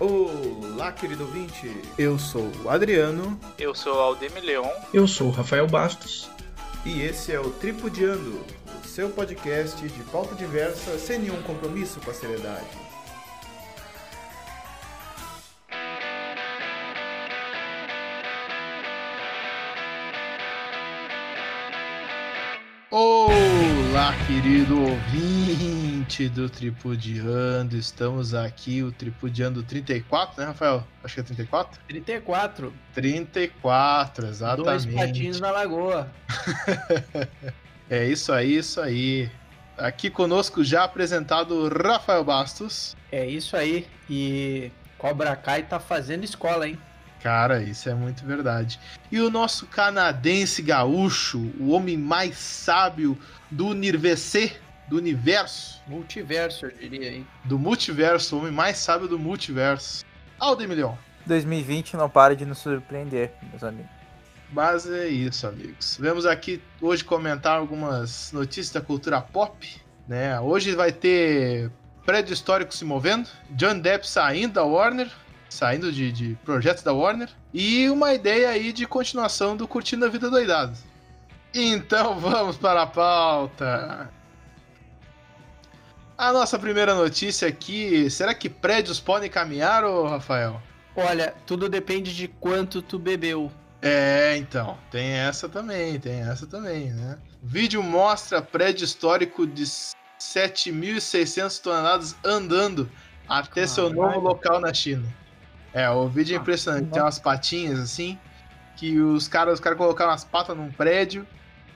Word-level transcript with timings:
Olá, 0.00 0.90
querido 0.90 1.22
ouvinte. 1.24 1.70
Eu 1.96 2.18
sou 2.18 2.50
o 2.64 2.68
Adriano. 2.68 3.38
Eu 3.56 3.74
sou 3.74 3.94
o 3.94 4.00
Aldemir 4.00 4.42
Leon. 4.42 4.68
Eu 4.92 5.06
sou 5.06 5.28
o 5.28 5.30
Rafael 5.30 5.68
Bastos. 5.68 6.28
E 6.84 7.00
esse 7.02 7.32
é 7.32 7.38
o 7.38 7.48
Tripudiando, 7.50 8.44
o 8.82 8.86
seu 8.86 9.08
podcast 9.08 9.80
de 9.86 10.02
pauta 10.04 10.34
diversa 10.34 10.98
sem 10.98 11.20
nenhum 11.20 11.40
compromisso 11.42 12.00
com 12.00 12.10
a 12.10 12.14
seriedade. 12.14 12.66
Querido 24.44 24.78
ouvinte 24.78 26.28
do 26.28 26.50
Tripudiando. 26.50 27.78
Estamos 27.78 28.34
aqui, 28.34 28.82
o 28.82 28.92
Tripudiando 28.92 29.62
34, 29.62 30.38
né, 30.38 30.48
Rafael? 30.48 30.86
Acho 31.02 31.14
que 31.14 31.20
é 31.20 31.22
34? 31.22 31.80
34. 31.88 32.74
34, 32.92 34.26
exatamente. 34.26 34.66
Dois 34.66 34.84
patinhos 34.84 35.40
na 35.40 35.50
lagoa. 35.50 36.12
é 37.88 38.06
isso 38.06 38.34
aí, 38.34 38.58
isso 38.58 38.82
aí. 38.82 39.30
Aqui 39.78 40.10
conosco 40.10 40.62
já 40.62 40.84
apresentado 40.84 41.66
Rafael 41.68 42.22
Bastos. 42.22 42.94
É 43.10 43.24
isso 43.24 43.56
aí. 43.56 43.86
E 44.10 44.70
Cobra 44.98 45.34
Kai 45.36 45.62
tá 45.62 45.80
fazendo 45.80 46.22
escola, 46.22 46.68
hein? 46.68 46.78
Cara, 47.24 47.62
isso 47.62 47.88
é 47.88 47.94
muito 47.94 48.22
verdade. 48.26 48.78
E 49.10 49.18
o 49.18 49.30
nosso 49.30 49.66
canadense 49.66 50.60
gaúcho, 50.60 51.50
o 51.58 51.70
homem 51.70 51.96
mais 51.96 52.36
sábio 52.36 53.18
do 53.50 53.72
Nirvc, 53.72 54.52
do 54.86 54.98
universo. 54.98 55.80
Multiverso, 55.86 56.66
eu 56.66 56.70
diria 56.72 57.08
aí. 57.08 57.26
Do 57.42 57.58
multiverso, 57.58 58.36
o 58.36 58.40
homem 58.40 58.52
mais 58.52 58.76
sábio 58.76 59.08
do 59.08 59.18
multiverso. 59.18 60.04
Aldemilhão. 60.38 60.98
2020 61.24 61.96
não 61.96 62.10
para 62.10 62.36
de 62.36 62.44
nos 62.44 62.58
surpreender, 62.58 63.32
meus 63.48 63.64
amigos. 63.64 63.90
Mas 64.52 64.86
é 64.86 65.08
isso, 65.08 65.46
amigos. 65.46 65.96
Vamos 65.98 66.26
aqui 66.26 66.60
hoje 66.78 67.02
comentar 67.02 67.56
algumas 67.56 68.32
notícias 68.32 68.70
da 68.70 68.82
cultura 68.82 69.22
pop. 69.22 69.80
Né? 70.06 70.38
Hoje 70.38 70.74
vai 70.74 70.92
ter 70.92 71.70
prédio 72.04 72.34
histórico 72.34 72.74
se 72.74 72.84
movendo, 72.84 73.26
John 73.52 73.78
Depp 73.78 74.06
saindo 74.06 74.52
da 74.52 74.62
Warner, 74.62 75.10
saindo 75.54 75.92
de, 75.92 76.12
de 76.12 76.38
projetos 76.44 76.82
da 76.82 76.92
Warner, 76.92 77.30
e 77.52 77.88
uma 77.88 78.12
ideia 78.12 78.50
aí 78.50 78.72
de 78.72 78.86
continuação 78.86 79.56
do 79.56 79.66
Curtindo 79.66 80.04
a 80.04 80.08
Vida 80.08 80.28
Doidado. 80.28 80.76
Então 81.54 82.18
vamos 82.20 82.56
para 82.56 82.82
a 82.82 82.86
pauta. 82.86 84.10
A 86.16 86.32
nossa 86.32 86.58
primeira 86.58 86.94
notícia 86.94 87.48
aqui, 87.48 88.08
será 88.10 88.34
que 88.34 88.48
prédios 88.48 89.00
podem 89.00 89.28
caminhar, 89.28 89.84
ô 89.84 90.06
Rafael? 90.06 90.60
Olha, 90.94 91.34
tudo 91.44 91.68
depende 91.68 92.14
de 92.14 92.28
quanto 92.28 92.80
tu 92.80 92.98
bebeu. 92.98 93.50
É, 93.82 94.36
então, 94.36 94.78
tem 94.90 95.10
essa 95.10 95.48
também, 95.48 95.98
tem 95.98 96.20
essa 96.20 96.46
também, 96.46 96.92
né? 96.92 97.18
O 97.42 97.46
vídeo 97.46 97.82
mostra 97.82 98.40
prédio 98.40 98.84
histórico 98.84 99.46
de 99.46 99.64
7.600 99.64 101.60
toneladas 101.60 102.16
andando 102.24 102.88
até 103.28 103.66
Caralho. 103.66 103.68
seu 103.68 103.90
novo 103.90 104.20
local 104.20 104.60
na 104.60 104.72
China. 104.72 105.06
É, 105.74 105.90
o 105.90 106.08
vídeo 106.08 106.36
é 106.36 106.40
impressionante. 106.40 106.90
Tem 106.90 107.02
umas 107.02 107.18
patinhas 107.18 107.80
assim, 107.80 108.16
que 108.76 109.00
os 109.00 109.26
caras, 109.26 109.54
os 109.54 109.60
caras 109.60 109.76
colocaram 109.76 110.12
as 110.12 110.24
patas 110.24 110.56
num 110.56 110.70
prédio 110.70 111.26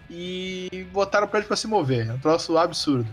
e 0.08 0.86
botaram 0.92 1.26
o 1.26 1.28
prédio 1.28 1.48
para 1.48 1.56
se 1.56 1.66
mover. 1.66 2.08
É 2.08 2.12
um 2.12 2.18
troço 2.18 2.56
absurdo. 2.56 3.12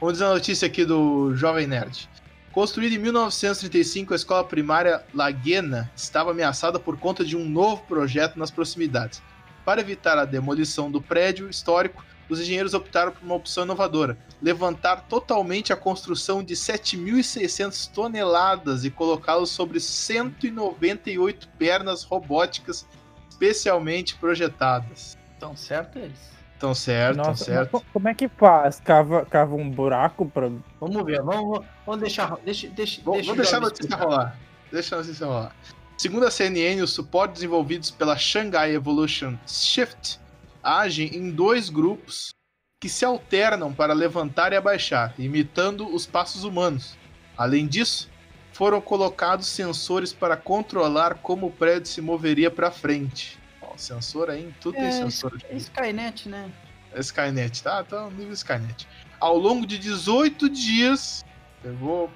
Vamos 0.00 0.14
dizer 0.14 0.24
a 0.24 0.30
notícia 0.30 0.66
aqui 0.66 0.86
do 0.86 1.36
Jovem 1.36 1.66
Nerd. 1.66 2.08
Construída 2.50 2.94
em 2.94 2.98
1935, 2.98 4.12
a 4.12 4.16
escola 4.16 4.44
primária 4.44 5.02
Laguena 5.14 5.90
estava 5.94 6.32
ameaçada 6.32 6.78
por 6.78 6.98
conta 6.98 7.24
de 7.24 7.36
um 7.36 7.48
novo 7.48 7.82
projeto 7.84 8.38
nas 8.38 8.50
proximidades. 8.50 9.22
Para 9.64 9.80
evitar 9.80 10.18
a 10.18 10.24
demolição 10.24 10.90
do 10.90 11.00
prédio 11.00 11.48
histórico, 11.48 12.04
os 12.28 12.40
engenheiros 12.40 12.74
optaram 12.74 13.12
por 13.12 13.22
uma 13.22 13.34
opção 13.34 13.64
inovadora: 13.64 14.16
levantar 14.40 15.02
totalmente 15.08 15.72
a 15.72 15.76
construção 15.76 16.42
de 16.42 16.54
7.600 16.54 17.90
toneladas 17.92 18.84
e 18.84 18.90
colocá-los 18.90 19.50
sobre 19.50 19.80
198 19.80 21.48
pernas 21.58 22.04
robóticas 22.04 22.86
especialmente 23.28 24.14
projetadas. 24.16 25.18
Estão 25.34 25.56
certo 25.56 25.98
eles? 25.98 26.32
Estão 26.54 26.74
certo, 26.74 27.18
estão 27.18 27.36
certo. 27.36 27.84
Como 27.92 28.08
é 28.08 28.14
que 28.14 28.28
faz? 28.28 28.78
Cava, 28.78 29.26
cava 29.26 29.56
um 29.56 29.68
buraco 29.68 30.24
para. 30.26 30.48
Vamos 30.80 31.04
ver, 31.04 31.20
vamos, 31.20 31.64
vamos 31.84 32.00
deixar. 32.00 32.36
Deixa, 32.44 32.68
deixa, 32.68 33.02
vamos, 33.02 33.26
deixa 33.26 33.32
vamos 33.32 33.42
deixar 33.42 33.56
a 33.56 33.60
notícia 33.60 33.96
rolar. 33.96 34.38
Deixa 34.70 34.94
a 34.94 34.98
notícia 34.98 35.26
rolar. 35.26 35.56
Segundo 35.98 36.24
a 36.24 36.30
CNN, 36.30 36.80
os 36.80 36.92
suportes 36.92 37.40
desenvolvidos 37.40 37.90
pela 37.90 38.16
Shanghai 38.16 38.74
Evolution 38.74 39.36
Shift 39.44 40.20
agem 40.62 41.16
em 41.16 41.30
dois 41.30 41.68
grupos 41.68 42.34
que 42.80 42.88
se 42.88 43.04
alternam 43.04 43.72
para 43.72 43.92
levantar 43.92 44.52
e 44.52 44.56
abaixar, 44.56 45.14
imitando 45.18 45.92
os 45.94 46.06
passos 46.06 46.44
humanos. 46.44 46.96
Além 47.36 47.66
disso, 47.66 48.10
foram 48.52 48.80
colocados 48.80 49.46
sensores 49.46 50.12
para 50.12 50.36
controlar 50.36 51.14
como 51.14 51.46
o 51.46 51.50
prédio 51.50 51.88
se 51.88 52.00
moveria 52.00 52.50
para 52.50 52.70
frente. 52.70 53.38
Ó, 53.60 53.76
sensor 53.76 54.30
aí, 54.30 54.52
tudo 54.60 54.76
é, 54.76 54.80
tem 54.80 54.92
sensor. 54.92 55.40
É 55.48 55.56
Skynet, 55.56 56.28
né? 56.28 56.50
É 56.92 57.00
Skynet, 57.00 57.62
tá? 57.62 57.84
No 57.90 58.10
nível 58.10 58.32
Skynet. 58.32 58.86
Ao 59.18 59.36
longo 59.38 59.66
de 59.66 59.78
18 59.78 60.48
dias, 60.48 61.24
levou 61.64 62.10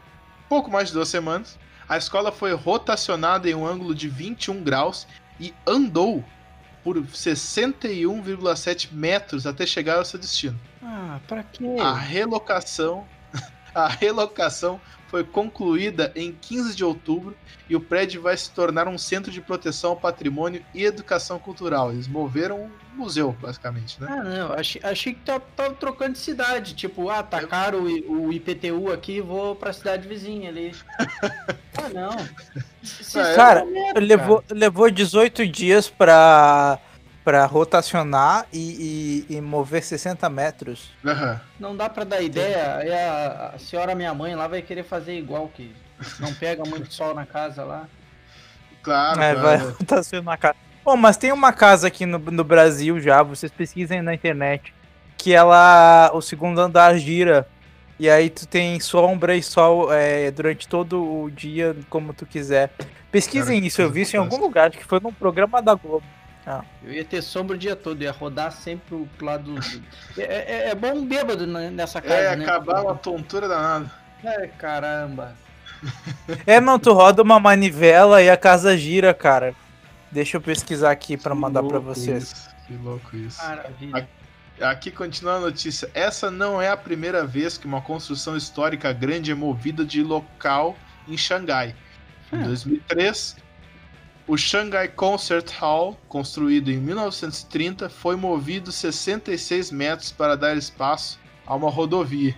pouco 0.49 0.71
mais 0.71 0.89
de 0.89 0.95
duas 0.95 1.09
semanas, 1.09 1.59
a 1.89 1.97
escola 1.97 2.33
foi 2.33 2.53
rotacionada 2.53 3.49
em 3.49 3.55
um 3.55 3.67
ângulo 3.67 3.95
de 3.95 4.09
21 4.09 4.63
graus 4.63 5.07
e 5.39 5.55
andou 5.67 6.25
por 6.87 7.03
61,7 7.03 8.93
metros 8.93 9.45
até 9.45 9.67
chegar 9.67 9.97
ao 9.97 10.05
seu 10.05 10.21
destino. 10.21 10.57
Ah, 10.81 11.19
pra 11.27 11.43
quê? 11.43 11.65
A 11.81 11.93
relocação, 11.93 13.05
a 13.75 13.89
relocação 13.89 14.81
foi 15.09 15.25
concluída 15.25 16.13
em 16.15 16.33
15 16.33 16.75
de 16.75 16.85
outubro 16.85 17.37
e 17.69 17.77
o 17.77 17.81
prédio 17.81 18.23
vai 18.23 18.37
se 18.37 18.51
tornar 18.51 18.87
um 18.89 18.99
centro 18.99 19.31
de 19.31 19.41
proteção 19.41 19.91
ao 19.91 19.97
patrimônio 19.97 20.65
e 20.75 20.85
educação 20.85 21.39
cultural. 21.39 21.93
Eles 21.93 22.07
moveram 22.07 22.65
um 22.65 22.71
museu, 22.97 23.37
basicamente, 23.41 24.01
né? 24.01 24.07
Ah, 24.11 24.23
não, 24.23 24.53
achei, 24.53 24.81
achei 24.85 25.15
que 25.15 25.21
tava, 25.21 25.45
tava 25.55 25.75
trocando 25.75 26.13
de 26.13 26.19
cidade. 26.19 26.75
Tipo, 26.75 27.11
ah, 27.11 27.23
tá 27.23 27.47
caro 27.47 27.83
o, 27.83 28.27
o 28.27 28.33
IPTU 28.33 28.93
aqui, 28.93 29.21
vou 29.21 29.55
pra 29.55 29.73
cidade 29.73 30.09
vizinha 30.09 30.49
ali. 30.49 30.75
ah, 31.77 31.89
não. 31.93 32.11
Ah, 32.13 33.35
cara, 33.35 33.67
é, 33.95 34.01
levou, 34.01 34.43
cara, 34.43 34.59
levou 34.59 34.91
18 34.91 35.47
dias 35.47 35.89
pra 35.89 36.79
para 37.27 37.45
rotacionar 37.45 38.47
e, 38.53 39.25
e, 39.29 39.35
e, 39.35 39.41
mover 39.41 39.83
60 39.83 40.31
metros. 40.31 40.93
Uhum. 41.03 41.41
Não 41.59 41.77
dá 41.77 41.91
para 41.91 42.05
dar 42.05 42.23
ideia, 42.23 42.77
aí 42.77 42.93
a, 42.93 43.51
a, 43.53 43.59
senhora 43.59 43.97
minha 43.97 44.15
mãe 44.15 44.37
lá 44.37 44.47
vai 44.47 44.63
querer 44.63 44.85
fazer 44.85 45.19
igual, 45.19 45.49
que 45.49 45.75
não 46.21 46.33
pega 46.33 46.63
muito 46.65 46.95
sol 46.95 47.17
na 47.17 47.27
casa 47.27 47.65
lá. 47.65 47.89
Claro, 48.81 49.21
é, 49.21 49.35
vai 49.35 49.57
rotacionar 49.57 50.35
a 50.35 50.37
casa. 50.37 50.55
Bom, 50.85 50.97
mas 50.97 51.17
tem 51.17 51.33
uma 51.33 51.53
casa 51.53 51.89
aqui 51.89 52.07
no, 52.07 52.17
no 52.17 52.45
Brasil 52.45 53.01
já, 53.01 53.25
vocês 53.25 53.51
pesquisem 53.51 54.01
na 54.03 54.15
internet, 54.15 54.73
que 55.19 55.33
ela, 55.33 56.13
o 56.15 56.23
segundo 56.23 56.61
andar 56.61 56.97
gira, 56.97 57.45
e 57.99 58.09
aí 58.09 58.31
tu 58.31 58.47
tem 58.47 58.79
sombra 58.79 59.35
e 59.35 59.43
sol 59.43 59.93
é, 59.93 60.31
durante 60.31 60.69
todo 60.69 61.03
o 61.03 61.29
dia, 61.29 61.75
como 61.91 62.15
tu 62.15 62.25
quiser. 62.25 62.71
Pesquisem 63.11 63.57
Cara, 63.57 63.67
isso, 63.67 63.83
eu 63.83 63.91
vi 63.91 64.03
isso 64.03 64.15
em 64.15 64.21
algum 64.21 64.37
lugar, 64.37 64.71
que 64.71 64.85
foi 64.85 65.01
num 65.01 65.13
programa 65.13 65.61
da 65.61 65.75
Globo. 65.75 66.07
Ah. 66.47 66.63
Eu 66.85 66.93
ia 66.93 67.05
ter 67.05 67.23
sombra 67.23 67.57
o 67.57 67.59
dia 67.59 67.75
todo, 67.75 68.01
ia 68.03 68.13
rodar 68.13 68.53
sempre 68.53 69.05
pro 69.19 69.27
lado 69.27 69.55
do. 69.55 69.61
é, 70.17 70.23
é, 70.23 70.69
é, 70.69 70.75
bom 70.77 71.05
bêbado 71.05 71.45
nessa 71.45 72.01
casa. 72.01 72.15
É, 72.15 72.37
né? 72.37 72.45
acabar 72.45 72.83
uma 72.83 72.95
tontura 72.95 73.49
danada. 73.49 73.91
É, 74.23 74.47
caramba. 74.47 75.35
é, 76.47 76.61
não, 76.61 76.79
tu 76.79 76.93
roda 76.93 77.21
uma 77.21 77.41
manivela 77.41 78.23
e 78.23 78.31
a 78.31 78.37
casa 78.37 78.77
gira, 78.77 79.13
cara. 79.13 79.55
Deixa 80.11 80.37
eu 80.37 80.41
pesquisar 80.41 80.93
aqui 80.93 81.17
para 81.17 81.35
mandar 81.35 81.65
para 81.65 81.81
vocês. 81.81 82.33
Isso, 82.33 82.49
que 82.67 82.77
louco 82.77 83.17
isso. 83.17 83.43
Maravilha. 83.43 83.97
Aqui, 83.97 84.63
aqui 84.63 84.91
continua 84.93 85.35
a 85.35 85.41
notícia. 85.41 85.91
Essa 85.93 86.31
não 86.31 86.63
é 86.63 86.71
a 86.71 86.77
primeira 86.77 87.27
vez 87.27 87.59
que 87.59 87.67
uma 87.67 87.83
construção 87.83 88.37
histórica 88.37 88.93
grande 88.93 89.33
é 89.33 89.35
movida 89.35 89.85
de 89.85 90.01
local 90.01 90.77
em 91.09 91.19
Xangai. 91.19 91.75
Em 92.33 92.43
2003, 92.43 93.37
o 94.27 94.37
Shanghai 94.37 94.89
Concert 94.89 95.51
Hall, 95.59 95.97
construído 96.09 96.71
em 96.71 96.79
1930, 96.79 97.89
foi 97.89 98.17
movido 98.17 98.73
66 98.73 99.71
metros 99.71 100.11
para 100.11 100.37
dar 100.37 100.57
espaço 100.57 101.19
a 101.47 101.55
uma 101.55 101.71
rodovia. 101.71 102.35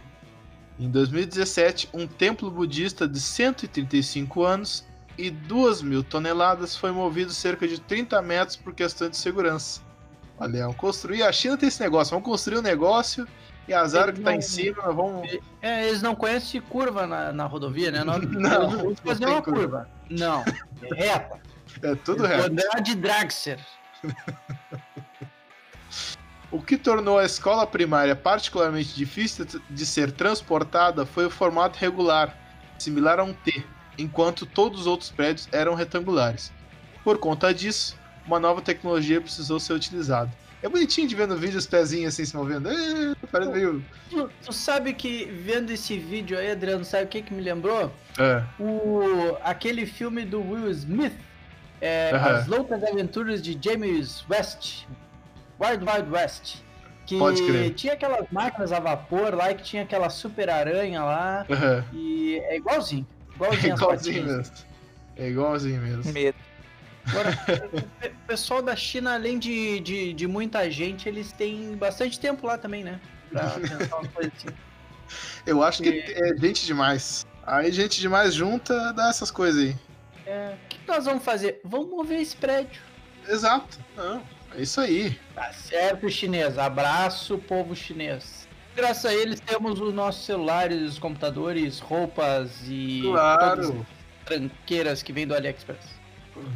Em 0.79 0.91
2017, 0.91 1.89
um 1.93 2.07
templo 2.07 2.51
budista 2.51 3.09
de 3.09 3.19
135 3.19 4.45
anos 4.45 4.87
e 5.17 5.31
2 5.31 5.83
mil 5.83 6.05
toneladas 6.05 6.77
foi 6.77 6.93
movido 6.93 7.33
cerca 7.33 7.67
de 7.67 7.81
30 7.81 8.21
metros 8.23 8.57
por 8.57 8.75
questão 8.75 9.09
de 9.09 9.17
segurança. 9.17 9.81
Olha, 10.39 10.73
construir. 10.75 11.25
A 11.25 11.33
China 11.33 11.57
tem 11.57 11.69
esse 11.69 11.81
negócio, 11.81 12.13
vamos 12.13 12.29
construir 12.29 12.59
um 12.59 12.63
negócio 12.63 13.27
E 13.67 13.75
azar 13.75 14.05
Eles 14.05 14.19
que 14.19 14.25
tá 14.25 14.35
em 14.35 14.41
cima, 14.41 14.93
vamos. 14.93 15.29
É, 15.61 15.89
eles 15.89 16.01
não 16.01 16.15
conhecem 16.15 16.61
curva 16.61 17.07
na, 17.07 17.33
na 17.33 17.47
rodovia, 17.47 17.91
né? 17.91 18.05
Nós, 18.05 18.23
Não, 18.31 18.41
não 18.41 18.71
vamos 18.71 19.01
fazer 19.01 19.27
uma 19.27 19.43
curva. 19.43 19.61
curva. 19.61 19.89
Não, 20.09 20.45
é 20.83 20.95
reta. 20.95 21.41
É 21.83 21.95
tudo 21.97 22.25
reto. 22.27 22.51
de. 22.83 22.97
O 26.51 26.63
que 26.63 26.79
tornou 26.79 27.19
a 27.19 27.27
escola 27.27 27.67
primária 27.67 28.17
particularmente 28.17 28.95
difícil 28.95 29.47
de 29.69 29.85
ser 29.85 30.11
transportada 30.11 31.05
foi 31.05 31.27
o 31.27 31.31
formato 31.31 31.79
regular, 31.79 32.35
similar 32.79 33.21
a 33.21 33.25
um 33.25 33.35
T, 33.35 33.63
enquanto 33.99 34.47
todos 34.47 34.83
os 34.83 34.87
outros 34.87 35.11
prédios 35.11 35.47
eram 35.53 35.75
retangulares. 35.75 36.51
Por 37.05 37.19
conta 37.19 37.53
disso, 37.53 37.99
uma 38.27 38.41
nova 38.41 38.63
tecnologia 38.63 39.21
precisou 39.21 39.61
ser 39.61 39.75
utilizada. 39.75 40.31
É 40.63 40.69
bonitinho 40.69 41.07
de 41.07 41.15
ver 41.15 41.29
no 41.29 41.37
vídeo 41.37 41.59
os 41.59 41.67
pezinhos 41.67 42.15
assim 42.15 42.25
se 42.25 42.35
movendo. 42.35 42.69
É, 42.69 43.15
parece 43.31 43.53
meio. 43.53 43.85
Tu, 44.11 44.31
tu 44.45 44.53
sabe 44.53 44.93
que, 44.93 45.27
vendo 45.27 45.71
esse 45.71 45.97
vídeo 45.99 46.37
aí, 46.37 46.51
Adriano, 46.51 46.85
sabe 46.85 47.05
o 47.05 47.09
que, 47.09 47.23
que 47.23 47.33
me 47.33 47.43
lembrou? 47.43 47.95
É, 48.19 48.43
O, 48.59 49.37
aquele 49.45 49.87
filme 49.87 50.25
do 50.25 50.41
Will 50.41 50.69
Smith, 50.71 51.13
é. 51.81 52.11
As 52.15 52.47
Loucas 52.47 52.83
Aventuras 52.85 53.41
de 53.43 53.59
James 53.63 54.25
West, 54.29 54.85
Wild 55.61 55.85
Wild 55.85 56.11
West, 56.11 56.57
que 57.07 57.19
Pode 57.19 57.43
crer. 57.43 57.75
tinha 57.75 57.95
aquelas 57.95 58.27
máquinas 58.31 58.73
a 58.73 58.81
vapor 58.81 59.35
lá, 59.35 59.51
e 59.51 59.55
que 59.55 59.63
tinha 59.63 59.83
aquela 59.83 60.11
super 60.11 60.51
aranha 60.51 61.03
lá, 61.03 61.47
e 61.93 62.39
é 62.45 62.57
igualzinho, 62.57 63.07
É 63.31 63.35
igualzinho 63.35 63.75
as 63.75 63.81
igualzinho 63.81 64.25
mesmo. 64.27 64.55
É 65.17 65.29
igualzinho 65.29 65.81
mesmo. 65.81 66.13
Medo. 66.13 66.37
Agora, 67.07 67.31
o 67.73 67.83
pe- 68.01 68.13
pessoal 68.27 68.61
da 68.61 68.77
China, 68.77 69.15
além 69.15 69.39
de, 69.39 69.81
de, 69.81 70.13
de 70.13 70.27
muita 70.27 70.71
gente, 70.71 71.09
eles 71.09 71.33
têm 71.33 71.75
bastante 71.77 72.21
tempo 72.21 72.47
lá 72.47 72.59
também, 72.59 72.85
né? 72.85 73.01
Pra 73.31 73.43
pensar 73.59 73.97
uma 73.97 74.09
coisa 74.09 74.31
assim. 74.37 74.49
Eu 75.47 75.63
acho 75.63 75.83
que 75.83 75.89
é 75.89 76.37
gente 76.37 76.67
demais. 76.67 77.27
Aí 77.47 77.73
gente 77.73 77.99
demais 77.99 78.35
junta, 78.35 78.93
dá 78.93 79.09
essas 79.09 79.31
coisas 79.31 79.63
aí. 79.65 79.77
É, 80.27 80.55
que 80.89 80.95
nós 80.95 81.05
vamos 81.05 81.23
fazer? 81.23 81.61
Vamos 81.65 81.91
mover 81.91 82.21
esse 82.21 82.35
prédio. 82.37 82.81
Exato. 83.29 83.79
Não, 83.97 84.23
é 84.57 84.63
isso 84.63 84.81
aí. 84.81 85.19
Tá 85.35 85.53
certo, 85.53 86.09
chinês. 86.11 86.57
Abraço, 86.59 87.37
povo 87.39 87.77
chinês. 87.77 88.49
Graças 88.75 89.05
a 89.07 89.15
eles 89.15 89.41
temos 89.41 89.81
os 89.81 89.93
nossos 89.93 90.25
celulares, 90.25 90.99
computadores, 90.99 91.79
roupas 91.81 92.53
e 92.67 93.03
Claro. 93.05 93.85
as 94.21 94.25
tranqueiras 94.27 95.03
que 95.03 95.13
vêm 95.13 95.27
do 95.27 95.35
AliExpress. 95.35 95.85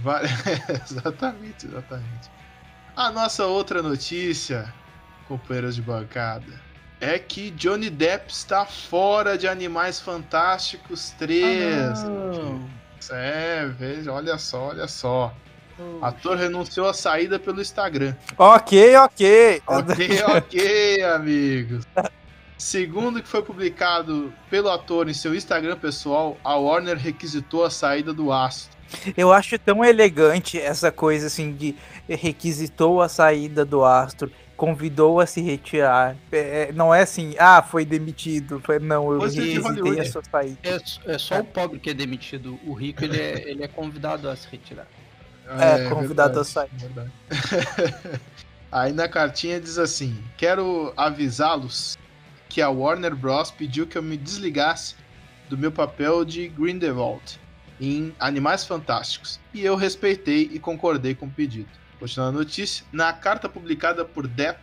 Vai- 0.02 0.22
exatamente, 0.82 1.66
exatamente. 1.66 2.30
A 2.96 3.10
nossa 3.10 3.44
outra 3.46 3.82
notícia, 3.82 4.72
companheiros 5.26 5.74
de 5.74 5.82
bancada, 5.82 6.60
é 7.00 7.18
que 7.18 7.50
Johnny 7.50 7.90
Depp 7.90 8.30
está 8.32 8.64
fora 8.64 9.36
de 9.36 9.48
Animais 9.48 9.98
Fantásticos 10.00 11.10
3. 11.18 11.74
Ah. 12.04 12.81
É, 13.10 13.66
veja, 13.66 14.12
olha 14.12 14.38
só, 14.38 14.68
olha 14.68 14.86
só. 14.86 15.34
O 15.78 16.04
ator 16.04 16.36
renunciou 16.36 16.88
à 16.88 16.94
saída 16.94 17.38
pelo 17.38 17.60
Instagram. 17.60 18.14
Ok, 18.38 18.96
ok. 18.96 19.62
Ok, 19.66 20.22
ok, 20.36 21.02
amigos. 21.02 21.84
Segundo 22.56 23.18
o 23.18 23.22
que 23.22 23.28
foi 23.28 23.42
publicado 23.42 24.32
pelo 24.48 24.70
ator 24.70 25.08
em 25.08 25.14
seu 25.14 25.34
Instagram 25.34 25.76
pessoal, 25.76 26.36
a 26.44 26.54
Warner 26.54 26.96
requisitou 26.96 27.64
a 27.64 27.70
saída 27.70 28.12
do 28.12 28.30
astro. 28.30 28.76
Eu 29.16 29.32
acho 29.32 29.58
tão 29.58 29.84
elegante 29.84 30.58
essa 30.58 30.90
coisa 30.92 31.26
assim 31.26 31.52
de 31.52 31.74
requisitou 32.08 33.00
a 33.00 33.08
saída 33.08 33.64
do 33.64 33.84
astro, 33.84 34.30
convidou 34.56 35.20
a 35.20 35.26
se 35.26 35.40
retirar. 35.40 36.16
É, 36.30 36.72
não 36.72 36.94
é 36.94 37.02
assim, 37.02 37.34
ah, 37.38 37.62
foi 37.62 37.84
demitido. 37.84 38.60
Foi, 38.60 38.78
não, 38.78 39.12
eu 39.12 39.20
requisitei 39.20 40.00
a 40.00 40.04
sua 40.10 40.22
saída. 40.24 40.58
É, 40.62 41.12
é 41.12 41.18
só 41.18 41.40
o 41.40 41.44
pobre 41.44 41.78
que 41.78 41.90
é 41.90 41.94
demitido. 41.94 42.58
O 42.64 42.72
rico, 42.72 43.04
ele 43.04 43.20
é, 43.20 43.42
ele 43.50 43.64
é 43.64 43.68
convidado 43.68 44.28
a 44.28 44.36
se 44.36 44.48
retirar. 44.48 44.86
É, 45.58 45.88
convidado 45.88 46.40
a 46.40 46.44
sair. 46.44 46.70
verdade. 46.72 47.10
Aí 48.70 48.92
na 48.92 49.08
cartinha 49.08 49.60
diz 49.60 49.76
assim: 49.78 50.16
Quero 50.36 50.92
avisá-los 50.96 51.98
que 52.48 52.62
a 52.62 52.70
Warner 52.70 53.14
Bros. 53.14 53.50
pediu 53.50 53.86
que 53.86 53.98
eu 53.98 54.02
me 54.02 54.16
desligasse 54.16 54.94
do 55.50 55.58
meu 55.58 55.72
papel 55.72 56.24
de 56.24 56.48
Grindelwald 56.48 57.41
em 57.82 58.14
Animais 58.20 58.64
Fantásticos. 58.64 59.40
E 59.52 59.60
eu 59.64 59.74
respeitei 59.74 60.48
e 60.52 60.58
concordei 60.60 61.16
com 61.16 61.26
o 61.26 61.30
pedido. 61.30 61.68
Continuando 61.98 62.38
a 62.38 62.42
notícia, 62.42 62.86
na 62.92 63.12
carta 63.12 63.48
publicada 63.48 64.04
por 64.04 64.28
Depp, 64.28 64.60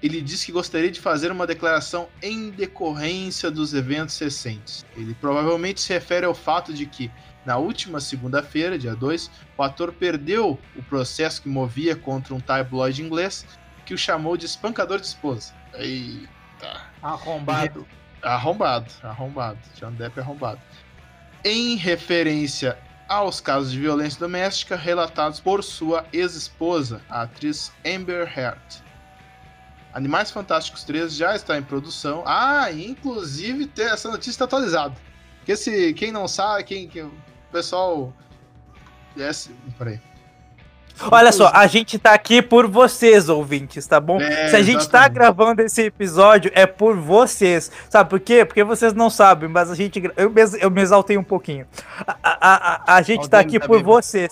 ele 0.00 0.22
disse 0.22 0.46
que 0.46 0.52
gostaria 0.52 0.90
de 0.90 1.00
fazer 1.00 1.32
uma 1.32 1.46
declaração 1.46 2.08
em 2.22 2.50
decorrência 2.50 3.50
dos 3.50 3.74
eventos 3.74 4.16
recentes. 4.18 4.86
Ele 4.96 5.14
provavelmente 5.14 5.80
se 5.80 5.92
refere 5.92 6.24
ao 6.24 6.34
fato 6.34 6.72
de 6.72 6.86
que, 6.86 7.10
na 7.44 7.56
última 7.56 8.00
segunda-feira, 8.00 8.78
dia 8.78 8.94
2, 8.94 9.30
o 9.58 9.62
ator 9.62 9.92
perdeu 9.92 10.58
o 10.76 10.82
processo 10.84 11.42
que 11.42 11.48
movia 11.48 11.96
contra 11.96 12.34
um 12.34 12.40
tabloide 12.40 13.02
inglês 13.02 13.44
que 13.84 13.92
o 13.92 13.98
chamou 13.98 14.36
de 14.36 14.46
espancador 14.46 15.00
de 15.00 15.06
esposa. 15.06 15.52
Eita. 15.74 16.82
Arrombado. 17.02 17.86
Arrombado, 18.22 18.92
arrombado. 19.02 19.58
John 19.74 19.92
Depp 19.92 20.18
é 20.18 20.22
arrombado. 20.22 20.60
Em 21.44 21.76
referência 21.76 22.78
aos 23.08 23.40
casos 23.40 23.72
de 23.72 23.80
violência 23.80 24.20
doméstica 24.20 24.76
relatados 24.76 25.40
por 25.40 25.64
sua 25.64 26.04
ex-esposa, 26.12 27.00
a 27.08 27.22
atriz 27.22 27.72
Amber 27.84 28.30
Heard. 28.38 28.60
Animais 29.92 30.30
Fantásticos 30.30 30.84
3 30.84 31.12
já 31.14 31.34
está 31.34 31.58
em 31.58 31.62
produção. 31.62 32.22
Ah, 32.24 32.70
inclusive 32.70 33.66
te- 33.66 33.82
essa 33.82 34.08
notícia 34.08 34.30
está 34.30 34.44
atualizada. 34.44 34.94
Se 35.56 35.92
quem 35.94 36.12
não 36.12 36.28
sabe, 36.28 36.62
quem, 36.62 36.86
quem 36.88 37.02
o 37.02 37.12
pessoal 37.50 38.12
esse, 39.16 39.50
peraí. 39.76 39.98
Olha 41.10 41.30
só, 41.32 41.50
a 41.54 41.66
gente 41.66 41.98
tá 41.98 42.12
aqui 42.12 42.42
por 42.42 42.66
vocês, 42.66 43.28
ouvintes, 43.28 43.86
tá 43.86 44.00
bom? 44.00 44.20
É, 44.20 44.48
Se 44.48 44.56
a 44.56 44.62
gente 44.62 44.88
tá 44.88 44.98
exatamente. 45.00 45.14
gravando 45.14 45.62
esse 45.62 45.82
episódio, 45.82 46.50
é 46.54 46.66
por 46.66 46.96
vocês. 46.96 47.70
Sabe 47.88 48.10
por 48.10 48.20
quê? 48.20 48.44
Porque 48.44 48.64
vocês 48.64 48.92
não 48.92 49.08
sabem, 49.08 49.48
mas 49.48 49.70
a 49.70 49.74
gente. 49.74 50.02
Eu, 50.16 50.30
me- 50.30 50.40
eu 50.60 50.70
me 50.70 50.80
exaltei 50.82 51.16
um 51.16 51.24
pouquinho. 51.24 51.66
A, 52.06 52.16
a, 52.22 52.92
a, 52.92 52.96
a 52.96 53.02
gente 53.02 53.28
tá 53.28 53.38
Aldemir 53.38 53.56
aqui 53.56 53.60
tá 53.60 53.66
por 53.66 53.78
bêbado. 53.78 53.92
vocês. 53.94 54.30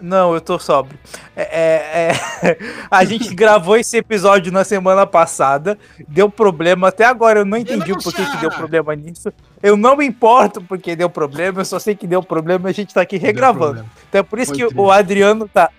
Não, 0.00 0.34
eu 0.34 0.40
tô 0.40 0.58
sóbrio. 0.58 0.98
É, 1.36 1.42
é, 1.42 2.48
é, 2.48 2.58
a 2.90 3.04
gente 3.04 3.32
gravou 3.36 3.76
esse 3.76 3.96
episódio 3.96 4.50
na 4.50 4.64
semana 4.64 5.06
passada. 5.06 5.78
Deu 6.08 6.28
problema. 6.28 6.88
Até 6.88 7.04
agora 7.04 7.38
eu 7.38 7.44
não 7.44 7.56
entendi 7.56 7.92
o 7.92 8.02
porquê 8.02 8.24
que 8.24 8.36
deu 8.38 8.50
problema 8.50 8.96
nisso. 8.96 9.32
Eu 9.62 9.76
não 9.76 9.96
me 9.96 10.04
importo 10.04 10.60
porque 10.60 10.96
deu 10.96 11.08
problema. 11.08 11.60
Eu 11.60 11.64
só 11.64 11.78
sei 11.78 11.94
que 11.94 12.08
deu 12.08 12.20
problema 12.20 12.68
e 12.68 12.72
a 12.72 12.74
gente 12.74 12.92
tá 12.92 13.00
aqui 13.02 13.16
regravando. 13.16 13.84
Então 14.08 14.18
é 14.18 14.24
por 14.24 14.40
isso 14.40 14.48
Foi 14.50 14.58
que 14.58 14.64
triste. 14.64 14.80
o 14.80 14.90
Adriano 14.90 15.46
tá. 15.48 15.70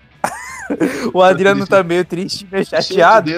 o 1.12 1.22
Adriano 1.22 1.66
tá 1.66 1.82
meio 1.82 2.04
triste, 2.04 2.46
meio 2.50 2.64
chateado. 2.64 3.30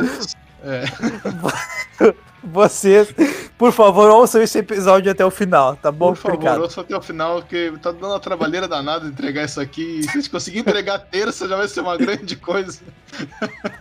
É. 0.63 0.85
Vocês, 2.49 3.13
por 3.59 3.73
favor, 3.73 4.09
ouçam 4.09 4.41
esse 4.41 4.59
episódio 4.59 5.11
até 5.11 5.25
o 5.25 5.33
final, 5.33 5.75
tá 5.75 5.91
bom? 5.91 6.11
Por 6.11 6.17
favor, 6.17 6.35
Obrigado. 6.35 6.61
ouça 6.61 6.81
até 6.81 6.97
o 6.97 7.03
final, 7.03 7.43
que 7.43 7.73
tá 7.83 7.91
dando 7.91 8.07
uma 8.07 8.21
trabalheira 8.21 8.69
danada 8.69 9.05
entregar 9.09 9.45
isso 9.45 9.61
aqui. 9.61 9.99
E 9.99 10.03
se 10.05 10.11
a 10.11 10.13
gente 10.13 10.31
conseguir 10.31 10.61
entregar 10.61 11.01
terça, 11.01 11.49
já 11.49 11.57
vai 11.57 11.67
ser 11.67 11.81
uma 11.81 11.97
grande 11.97 12.37
coisa. 12.37 12.79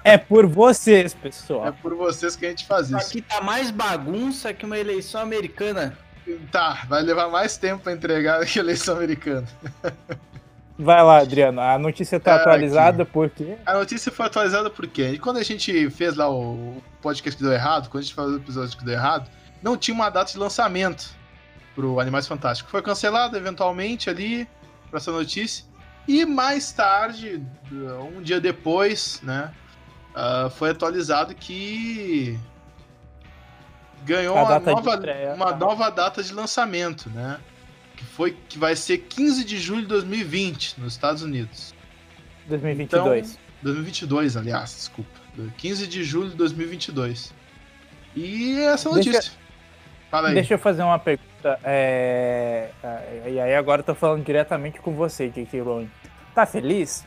É 0.03 0.17
por 0.17 0.47
vocês, 0.47 1.13
É 1.13 1.23
pessoal. 1.23 1.75
por 1.79 1.93
vocês 1.93 2.35
que 2.35 2.43
a 2.47 2.49
gente 2.49 2.65
faz 2.65 2.87
isso. 2.87 2.97
Aqui 2.97 3.21
tá 3.21 3.39
mais 3.41 3.69
bagunça 3.69 4.51
que 4.51 4.65
uma 4.65 4.79
eleição 4.79 5.21
americana. 5.21 5.95
Tá, 6.51 6.85
vai 6.89 7.03
levar 7.03 7.29
mais 7.29 7.55
tempo 7.57 7.83
pra 7.83 7.93
entregar 7.93 8.43
que 8.47 8.57
a 8.57 8.63
eleição 8.63 8.95
americana. 8.95 9.47
Vai 10.77 11.01
lá, 11.01 11.20
Adriano. 11.20 11.62
A 11.62 11.79
notícia 11.79 12.20
tá 12.20 12.34
Ah, 12.34 12.36
atualizada 12.38 13.05
porque. 13.05 13.58
A 13.65 13.74
notícia 13.74 14.12
foi 14.12 14.25
atualizada 14.25 14.70
por 14.70 14.86
quê? 14.88 15.12
E 15.12 15.20
quando 15.20 15.38
a 15.38 15.44
gente 15.44 15.89
fez 15.89 16.15
lá 16.15 16.29
o 16.29 16.82
podcast 17.01 17.38
que 17.38 17.44
deu 17.44 17.53
errado, 17.53 17.89
quando 17.89 18.01
a 18.01 18.05
gente 18.05 18.15
fez 18.15 18.27
o 18.27 18.36
episódio 18.36 18.77
que 18.77 18.84
deu 18.84 18.94
errado, 18.94 19.29
não 19.63 19.77
tinha 19.77 19.96
uma 19.96 20.10
data 20.10 20.32
de 20.32 20.38
lançamento 20.38 21.15
pro 21.74 22.00
Animais 22.00 22.27
Fantásticos. 22.27 22.72
Foi 22.72 22.82
cancelado 22.82 23.38
eventualmente 23.38 24.10
ali 24.10 24.48
pra 24.89 24.98
essa 24.98 25.12
notícia. 25.12 25.65
E 26.08 26.25
mais 26.25 26.72
tarde, 26.72 27.41
um 27.72 28.22
dia 28.22 28.39
depois, 28.39 29.20
né, 29.24 29.51
ah, 30.13 30.50
foi 30.51 30.70
atualizado 30.72 31.34
que 31.34 32.38
ganhou 34.03 34.36
uma, 34.36 34.60
nova, 34.60 34.94
estreia, 34.94 35.34
uma 35.34 35.51
tá. 35.51 35.58
nova 35.58 35.89
data 35.89 36.22
de 36.22 36.32
lançamento, 36.34 37.10
né? 37.10 37.39
Que 37.95 38.03
foi 38.05 38.35
que 38.49 38.57
vai 38.57 38.75
ser 38.75 38.97
15 38.99 39.43
de 39.45 39.57
julho 39.57 39.81
de 39.83 39.87
2020 39.87 40.79
nos 40.79 40.93
Estados 40.93 41.21
Unidos. 41.23 41.73
2022. 42.47 43.37
2022, 43.61 44.37
aliás, 44.37 44.73
desculpa. 44.75 45.09
15 45.57 45.87
de 45.87 46.03
julho 46.03 46.29
de 46.29 46.35
2022. 46.35 47.33
E 48.15 48.59
essa 48.61 48.89
é 48.89 48.91
a 48.91 48.95
Deixa- 48.95 49.11
notícia. 49.11 49.33
Fala 50.11 50.27
aí. 50.29 50.33
Deixa 50.35 50.53
eu 50.53 50.59
fazer 50.59 50.83
uma 50.83 50.99
pergunta. 50.99 51.59
é, 51.63 52.69
é, 52.83 53.23
E 53.31 53.39
aí 53.39 53.55
agora 53.55 53.81
eu 53.81 53.85
tô 53.85 53.95
falando 53.95 54.23
diretamente 54.23 54.79
com 54.79 54.93
você, 54.93 55.29
J.K. 55.29 55.61
Rowling. 55.61 55.89
Tá 56.33 56.45
feliz? 56.45 57.05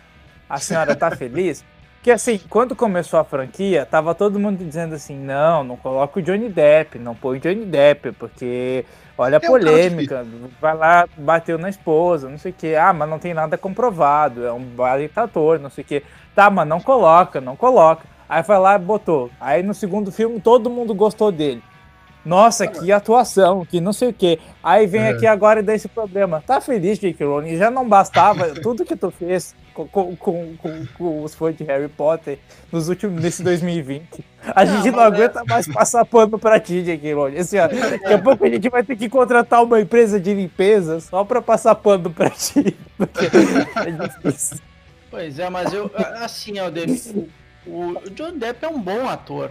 A 0.49 0.59
senhora 0.59 0.95
tá 0.97 1.11
feliz? 1.17 1.65
Que 2.03 2.13
assim, 2.13 2.41
quando 2.49 2.77
começou 2.77 3.19
a 3.19 3.25
franquia, 3.25 3.85
tava 3.85 4.15
todo 4.15 4.39
mundo 4.39 4.65
dizendo 4.65 4.95
assim: 4.95 5.17
não, 5.19 5.65
não 5.65 5.77
coloca 5.77 6.21
o 6.21 6.23
Johnny 6.23 6.49
Depp, 6.49 6.99
não 6.99 7.15
põe 7.15 7.39
o 7.39 7.41
Johnny 7.41 7.65
Depp, 7.65 8.13
porque 8.13 8.85
olha 9.17 9.39
a 9.39 9.45
É 9.45 9.47
polêmica, 9.47 10.25
vai 10.61 10.77
lá, 10.77 11.09
bateu 11.17 11.59
na 11.59 11.69
esposa, 11.69 12.29
não 12.29 12.39
sei 12.39 12.53
o 12.53 12.55
que. 12.55 12.75
Ah, 12.77 12.93
mas 12.93 13.09
não 13.11 13.19
tem 13.19 13.35
nada 13.35 13.59
comprovado, 13.59 14.47
é 14.47 14.53
um 14.53 14.63
baita 14.63 15.23
ator, 15.23 15.59
não 15.59 15.71
sei 15.71 15.83
o 15.83 15.87
que. 15.87 16.03
Tá, 16.35 16.49
mas 16.49 16.69
não 16.69 16.81
coloca, 16.81 17.41
não 17.41 17.57
coloca. 17.57 18.05
Aí 18.29 18.43
foi 18.45 18.59
lá 18.59 18.77
e 18.77 18.79
botou. 18.79 19.29
Aí 19.41 19.63
no 19.63 19.75
segundo 19.75 20.13
filme 20.13 20.41
todo 20.41 20.71
mundo 20.71 20.95
gostou 20.95 21.33
dele. 21.33 21.63
Nossa, 22.25 22.67
que 22.67 22.93
atuação, 22.93 23.65
que 23.65 23.81
não 23.81 23.93
sei 23.93 24.11
o 24.11 24.13
que. 24.13 24.39
Aí 24.63 24.87
vem 24.87 25.01
É. 25.03 25.09
aqui 25.11 25.27
agora 25.27 25.61
e 25.61 25.63
dá 25.63 25.75
esse 25.75 25.89
problema. 25.89 26.43
Tá 26.47 26.61
feliz, 26.61 26.99
Jake 26.99 27.25
Rowling? 27.25 27.57
Já 27.57 27.71
não 27.71 27.89
bastava 27.89 28.51
tudo 28.51 28.85
que 28.85 28.95
tu 28.95 29.11
fez 29.11 29.55
com, 29.87 30.17
com, 30.17 30.57
com, 30.57 30.87
com- 30.97 31.23
os 31.23 31.35
fãs 31.35 31.57
de 31.57 31.65
Harry 31.65 31.89
Potter 31.89 32.39
nos 32.73 32.89
últimos, 32.89 33.23
nesse 33.23 33.43
2020. 33.43 34.25
A 34.55 34.65
Não, 34.65 34.77
gente 34.83 34.91
não 34.95 35.03
é- 35.03 35.07
aguenta 35.07 35.45
mais 35.45 35.67
passar 35.69 36.05
pano 36.05 36.39
pra 36.39 36.59
ti, 36.59 36.83
Jake 36.83 37.13
Rowling. 37.13 37.39
Assim, 37.39 37.59
ó, 37.59 37.69
daqui 37.69 38.13
a 38.13 38.19
pouco 38.19 38.45
a 38.45 38.49
gente 38.49 38.69
vai 38.69 38.83
ter 38.83 38.97
que 38.97 39.09
contratar 39.09 39.63
uma 39.63 39.81
empresa 39.81 40.19
de 40.19 40.33
limpeza 40.35 41.01
só 41.01 41.25
pra 41.25 41.41
passar 41.43 41.75
pano 41.75 42.11
pra 42.11 42.31
ti. 42.31 42.77
Porque 42.97 43.27
é 43.27 43.91
difícil. 44.09 44.59
Pois 45.11 45.39
é, 45.39 45.49
mas 45.49 45.73
eu. 45.73 45.91
Assim, 46.23 46.59
ó, 46.59 46.69
Demi, 46.71 47.01
o, 47.67 47.99
o 48.05 48.11
John 48.11 48.37
Depp 48.37 48.65
é 48.65 48.69
um 48.69 48.81
bom 48.81 49.09
ator. 49.09 49.51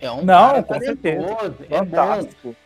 É 0.00 0.10
um 0.10 0.22
Não, 0.24 0.50
cara 0.50 0.62
com 0.62 0.78
certeza. 0.78 1.26
É 1.70 1.78
bom. 1.78 1.78
Fantástico. 1.78 2.56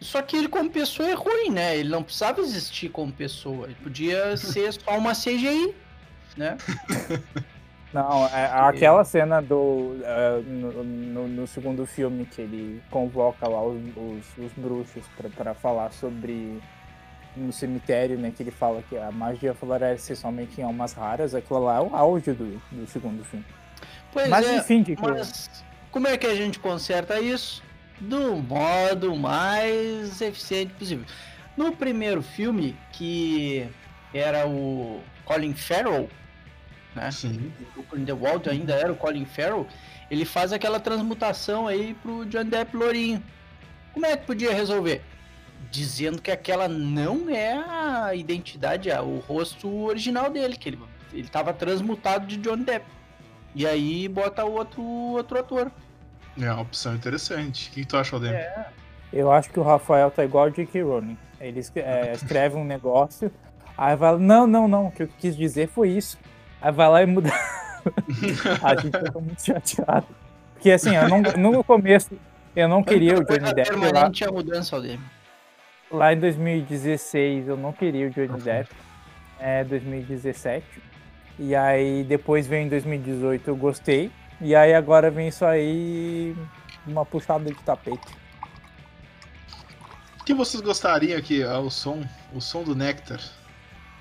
Só 0.00 0.22
que 0.22 0.36
ele 0.36 0.48
como 0.48 0.70
pessoa 0.70 1.08
é 1.08 1.14
ruim, 1.14 1.50
né? 1.50 1.76
Ele 1.76 1.88
não 1.88 2.04
precisava 2.04 2.40
existir 2.40 2.88
como 2.88 3.12
pessoa. 3.12 3.66
Ele 3.66 3.74
podia 3.82 4.36
ser 4.36 4.72
só 4.72 4.96
uma 4.96 5.12
CGI, 5.12 5.74
né? 6.36 6.56
Não, 7.92 8.26
é 8.26 8.44
aquela 8.52 9.02
cena 9.02 9.40
do 9.40 9.98
é, 10.04 10.40
no, 10.46 10.84
no- 10.84 11.28
no 11.28 11.46
segundo 11.46 11.86
filme 11.86 12.26
que 12.26 12.42
ele 12.42 12.82
convoca 12.90 13.48
lá 13.48 13.62
os, 13.62 13.80
os- 13.96 14.44
os 14.44 14.52
bruxos 14.56 15.02
pra 15.34 15.54
falar 15.54 15.90
sobre 15.92 16.60
no 17.34 17.50
cemitério, 17.50 18.18
né? 18.18 18.30
Que 18.36 18.42
ele 18.42 18.50
fala 18.50 18.82
que 18.82 18.96
a 18.98 19.10
magia 19.10 19.54
floresce 19.54 20.14
somente 20.14 20.60
em 20.60 20.64
almas 20.64 20.92
raras. 20.92 21.34
Aquilo 21.34 21.60
lá 21.60 21.76
é 21.76 21.80
o 21.80 21.96
auge 21.96 22.32
do, 22.32 22.60
do 22.70 22.86
segundo 22.88 23.24
filme. 23.24 23.44
Pois 24.12 24.28
Mas 24.28 24.46
é, 24.46 24.56
enfim, 24.56 24.84
que 24.84 24.94
mas 25.00 25.50
como 25.90 26.08
é 26.08 26.18
que 26.18 26.26
a 26.26 26.34
gente 26.34 26.58
conserta 26.58 27.18
isso? 27.18 27.62
Do 28.00 28.36
modo 28.36 29.16
mais 29.16 30.20
eficiente 30.20 30.74
possível. 30.74 31.06
No 31.56 31.72
primeiro 31.72 32.22
filme, 32.22 32.76
que 32.92 33.66
era 34.12 34.46
o 34.46 35.00
Colin 35.28 35.52
Farrell, 35.52 36.08
né? 36.96 37.10
Sim. 37.10 37.52
o 37.76 37.82
Grindelwald 37.82 38.48
ainda 38.48 38.72
era 38.72 38.90
o 38.90 38.96
Colin 38.96 39.26
Farrell, 39.26 39.66
ele 40.10 40.24
faz 40.24 40.54
aquela 40.54 40.80
transmutação 40.80 41.68
aí 41.68 41.94
pro 42.02 42.24
John 42.24 42.46
Depp 42.46 42.74
Lourinho. 42.74 43.22
Como 43.92 44.06
é 44.06 44.16
que 44.16 44.24
podia 44.24 44.54
resolver? 44.54 45.02
Dizendo 45.70 46.22
que 46.22 46.30
aquela 46.30 46.66
não 46.66 47.28
é 47.28 47.52
a 47.52 48.14
identidade, 48.14 48.88
é 48.88 48.98
o 49.02 49.18
rosto 49.18 49.68
original 49.84 50.30
dele, 50.30 50.56
que 50.56 50.70
ele, 50.70 50.78
ele 51.12 51.28
tava 51.28 51.52
transmutado 51.52 52.26
de 52.26 52.38
John 52.38 52.62
Depp. 52.62 52.86
E 53.54 53.66
aí 53.66 54.08
bota 54.08 54.46
o 54.46 54.52
outro, 54.52 54.82
outro 54.82 55.38
ator. 55.38 55.70
É 56.40 56.50
uma 56.50 56.62
opção 56.62 56.94
interessante. 56.94 57.68
O 57.68 57.72
que, 57.72 57.80
que 57.82 57.86
tu 57.86 57.98
acha, 57.98 58.16
Aldemir? 58.16 58.36
É. 58.36 58.68
Eu 59.12 59.30
acho 59.30 59.50
que 59.50 59.60
o 59.60 59.62
Rafael 59.62 60.10
tá 60.10 60.24
igual 60.24 60.46
o 60.46 60.50
J.K. 60.50 60.82
Rowling. 60.82 61.18
Ele 61.38 61.60
é, 61.76 62.12
escreve 62.16 62.56
um 62.56 62.64
negócio, 62.64 63.30
aí 63.78 63.96
vai 63.96 64.12
lá, 64.12 64.18
não, 64.18 64.46
não, 64.46 64.68
não, 64.68 64.86
o 64.88 64.92
que 64.92 65.04
eu 65.04 65.08
quis 65.18 65.36
dizer 65.36 65.68
foi 65.68 65.90
isso. 65.90 66.18
Aí 66.60 66.72
vai 66.72 66.88
lá 66.88 67.02
e 67.02 67.06
muda. 67.06 67.30
a 68.62 68.74
gente 68.74 68.98
fica 68.98 69.20
muito 69.20 69.42
chateado. 69.42 70.06
Porque 70.54 70.72
assim, 70.72 70.94
eu 70.94 71.08
não, 71.08 71.22
no 71.22 71.64
começo 71.64 72.10
eu 72.56 72.68
não 72.68 72.82
queria 72.82 73.14
o 73.14 73.24
Johnny 73.24 73.54
Depp 73.54 73.70
lá, 73.70 73.80
permanente 73.80 74.24
é 74.24 74.26
a 74.26 74.32
mudança 74.32 74.80
dele. 74.80 75.00
lá 75.90 76.12
em 76.12 76.18
2016 76.18 77.46
eu 77.46 77.56
não 77.56 77.72
queria 77.72 78.08
o 78.08 78.10
Johnny 78.10 78.40
Depp. 78.40 78.68
É 79.38 79.62
2017. 79.62 80.66
E 81.38 81.54
aí 81.54 82.02
depois 82.02 82.48
veio 82.48 82.66
em 82.66 82.68
2018 82.68 83.48
eu 83.48 83.56
gostei. 83.56 84.10
E 84.40 84.56
aí 84.56 84.74
agora 84.74 85.10
vem 85.10 85.28
isso 85.28 85.44
aí 85.44 86.36
uma 86.84 87.06
puxada 87.06 87.44
de 87.44 87.62
tapete. 87.62 88.16
O 90.20 90.24
que 90.24 90.34
vocês 90.34 90.60
gostariam 90.60 91.20
que 91.22 91.42
é 91.42 91.56
o 91.56 91.70
som, 91.70 92.02
o 92.34 92.40
som 92.40 92.64
do 92.64 92.74
néctar? 92.74 93.20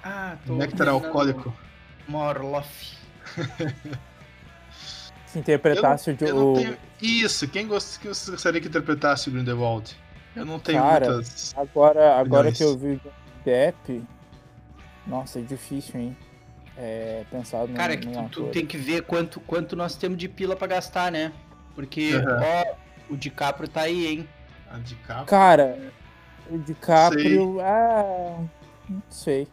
Ah, 0.09 0.37
Néctar 0.47 0.87
alcoólico. 0.87 1.53
Morloff. 2.07 2.95
Se 5.25 5.39
interpretasse 5.39 6.11
o, 6.11 6.17
Eu 6.21 6.35
não 6.35 6.53
o- 6.53 6.55
tenho... 6.55 6.77
Isso, 7.01 7.47
quem, 7.49 7.67
gost... 7.67 7.99
quem 7.99 8.13
vocês 8.13 8.29
gostariam 8.29 8.61
que 8.61 8.67
interpretasse 8.69 9.27
o 9.29 9.31
Grindelwald? 9.33 9.95
Eu 10.35 10.45
não 10.45 10.59
tenho 10.59 10.81
Cara, 10.81 11.05
muitas. 11.15 11.53
Agora, 11.57 12.15
agora 12.19 12.43
Milhões. 12.43 12.57
que 12.57 12.63
eu 12.63 12.77
vi 12.77 12.93
o 12.93 13.01
Depp, 13.43 14.03
nossa, 15.05 15.39
é 15.39 15.41
difícil, 15.41 15.99
hein? 15.99 16.17
É, 16.77 17.25
pensar 17.29 17.67
num, 17.67 17.73
Cara, 17.73 17.93
é 17.93 17.97
que 17.97 18.07
tu, 18.07 18.29
tu 18.29 18.43
tem 18.47 18.65
que 18.65 18.77
ver 18.77 19.01
quanto, 19.03 19.39
quanto 19.41 19.75
nós 19.75 19.95
temos 19.95 20.17
de 20.17 20.29
pila 20.29 20.55
pra 20.55 20.67
gastar, 20.67 21.11
né? 21.11 21.33
Porque, 21.75 22.15
Uhum. 22.15 22.23
ó, 23.09 23.13
o 23.13 23.17
DiCaprio 23.17 23.67
tá 23.67 23.81
aí, 23.81 24.07
hein? 24.07 24.29
A 24.71 24.77
de 24.77 24.95
capa. 24.95 25.25
Cara, 25.25 25.91
o 26.49 26.57
DiCaprio, 26.57 27.59
ah, 27.61 28.43
não 28.89 29.01
sei. 29.09 29.47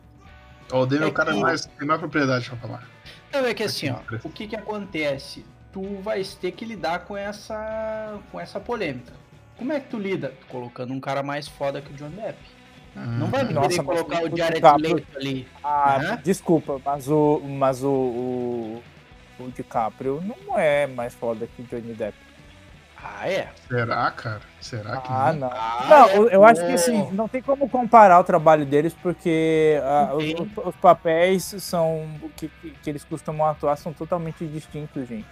O 0.73 0.76
Aldemir 0.76 1.04
é 1.04 1.06
É 1.06 1.09
o 1.11 1.12
cara 1.12 1.33
que- 1.33 1.40
mais. 1.40 1.66
tem 1.66 1.87
mais 1.87 2.00
propriedade 2.00 2.49
pra 2.49 2.59
falar. 2.59 2.83
Então 3.28 3.44
é 3.44 3.52
que 3.54 3.62
assim, 3.62 3.90
ó, 3.90 3.97
o 4.23 4.30
que 4.30 4.47
que 4.47 4.56
acontece? 4.56 5.44
Tu 5.73 5.83
vai 6.02 6.23
ter 6.40 6.52
que 6.52 6.64
lidar 6.64 7.00
com 7.00 7.16
essa, 7.16 8.18
com 8.30 8.38
essa 8.40 8.61
polêmica. 8.61 9.12
Como 9.59 9.73
é 9.73 9.80
que 9.80 9.88
tu 9.88 9.99
lida? 9.99 10.33
Colocando 10.49 10.92
um 10.92 11.00
cara 11.00 11.23
mais 11.23 11.49
foda 11.49 11.80
que 11.80 11.92
o 11.92 11.97
John 11.97 12.11
Depp. 12.11 12.38
Não 12.94 13.26
vai 13.26 13.42
Nossa, 13.44 13.68
querer 13.71 13.83
colocar 13.85 14.23
o 14.23 14.37
Jared 14.37 14.62
Leto 14.80 15.06
ali. 15.16 15.49
Ah, 15.64 15.99
Né? 15.99 16.21
desculpa, 16.23 16.80
mas 16.85 17.09
o, 17.09 17.40
mas 17.40 17.83
o, 17.83 17.88
o, 17.90 18.83
o 19.40 19.50
DiCaprio 19.50 20.23
não 20.25 20.56
é 20.56 20.87
mais 20.87 21.12
foda 21.12 21.49
que 21.49 21.62
o 21.62 21.64
Johnny 21.64 21.92
Depp. 21.92 22.16
Ah, 23.06 23.28
é? 23.28 23.49
Será, 23.68 24.11
cara? 24.12 24.40
Será 24.61 24.96
que 24.96 25.08
Ah, 25.12 25.32
não? 25.34 25.40
não. 25.40 25.50
Ah, 25.52 25.87
Não, 25.90 26.08
é 26.28 26.34
eu- 26.37 26.44
acho 26.44 26.64
que 26.64 26.73
assim, 26.73 27.11
não 27.12 27.28
tem 27.28 27.42
como 27.42 27.68
comparar 27.68 28.18
o 28.18 28.25
trabalho 28.25 28.64
deles, 28.64 28.94
porque 29.02 29.78
ah, 29.84 30.14
os, 30.14 30.66
os- 30.68 30.76
papéis 30.76 31.44
são 31.58 32.06
o 32.23 32.30
que, 32.30 32.49
que, 32.82 32.88
eles 32.90 33.04
costumam 33.04 33.46
atuar 33.46 33.76
são 33.76 33.92
totalmente 33.92 34.46
distintos, 34.46 35.06
gente. 35.06 35.26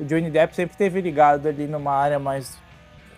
O 0.00 0.04
Johnny 0.04 0.30
Depp 0.30 0.54
sempre 0.54 0.72
esteve 0.74 1.00
ligado 1.00 1.46
ali 1.46 1.66
numa 1.68 1.92
área 1.92 2.18
mais 2.18 2.58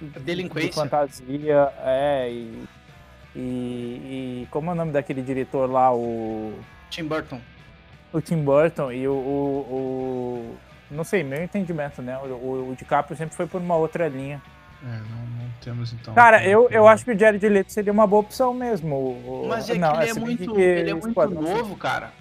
de 0.00 0.20
Delinquência. 0.20 0.72
fantasia, 0.74 1.72
é, 1.84 2.28
e, 2.30 2.64
e, 3.34 4.42
e 4.42 4.48
como 4.50 4.70
é 4.70 4.74
o 4.74 4.76
nome 4.76 4.92
daquele 4.92 5.22
diretor 5.22 5.68
lá, 5.68 5.92
o, 5.94 6.52
Tim 6.90 7.04
Burton. 7.04 7.40
o 8.12 8.20
Tim 8.20 8.42
Burton 8.44 8.92
e 8.92 9.08
o, 9.08 9.12
o, 9.12 9.16
o- 9.74 10.56
não 10.90 11.04
sei, 11.04 11.22
meu 11.22 11.42
entendimento, 11.42 12.00
né? 12.02 12.16
O, 12.18 12.26
o, 12.26 12.70
o 12.72 12.76
DiCaprio 12.76 13.16
sempre 13.16 13.34
foi 13.36 13.46
por 13.46 13.60
uma 13.60 13.76
outra 13.76 14.08
linha. 14.08 14.40
É, 14.82 14.86
não, 14.86 15.26
não 15.44 15.50
temos 15.60 15.92
então. 15.92 16.14
Cara, 16.14 16.44
eu, 16.46 16.68
eu 16.70 16.86
acho 16.86 17.04
que 17.04 17.10
o 17.10 17.18
Jared 17.18 17.46
Leto 17.48 17.72
seria 17.72 17.92
uma 17.92 18.06
boa 18.06 18.20
opção 18.20 18.54
mesmo. 18.54 18.94
o- 18.96 19.46
Mas 19.48 19.68
é 19.68 19.72
que 19.72 19.78
não, 19.78 19.94
ele 19.94 20.04
é 20.10 20.14
se 20.14 20.14
bem 20.14 20.24
muito, 20.24 20.54
que 20.54 20.60
ele 20.60 20.90
é 20.90 20.94
muito 20.94 21.30
novo, 21.30 21.76
cara. 21.76 22.12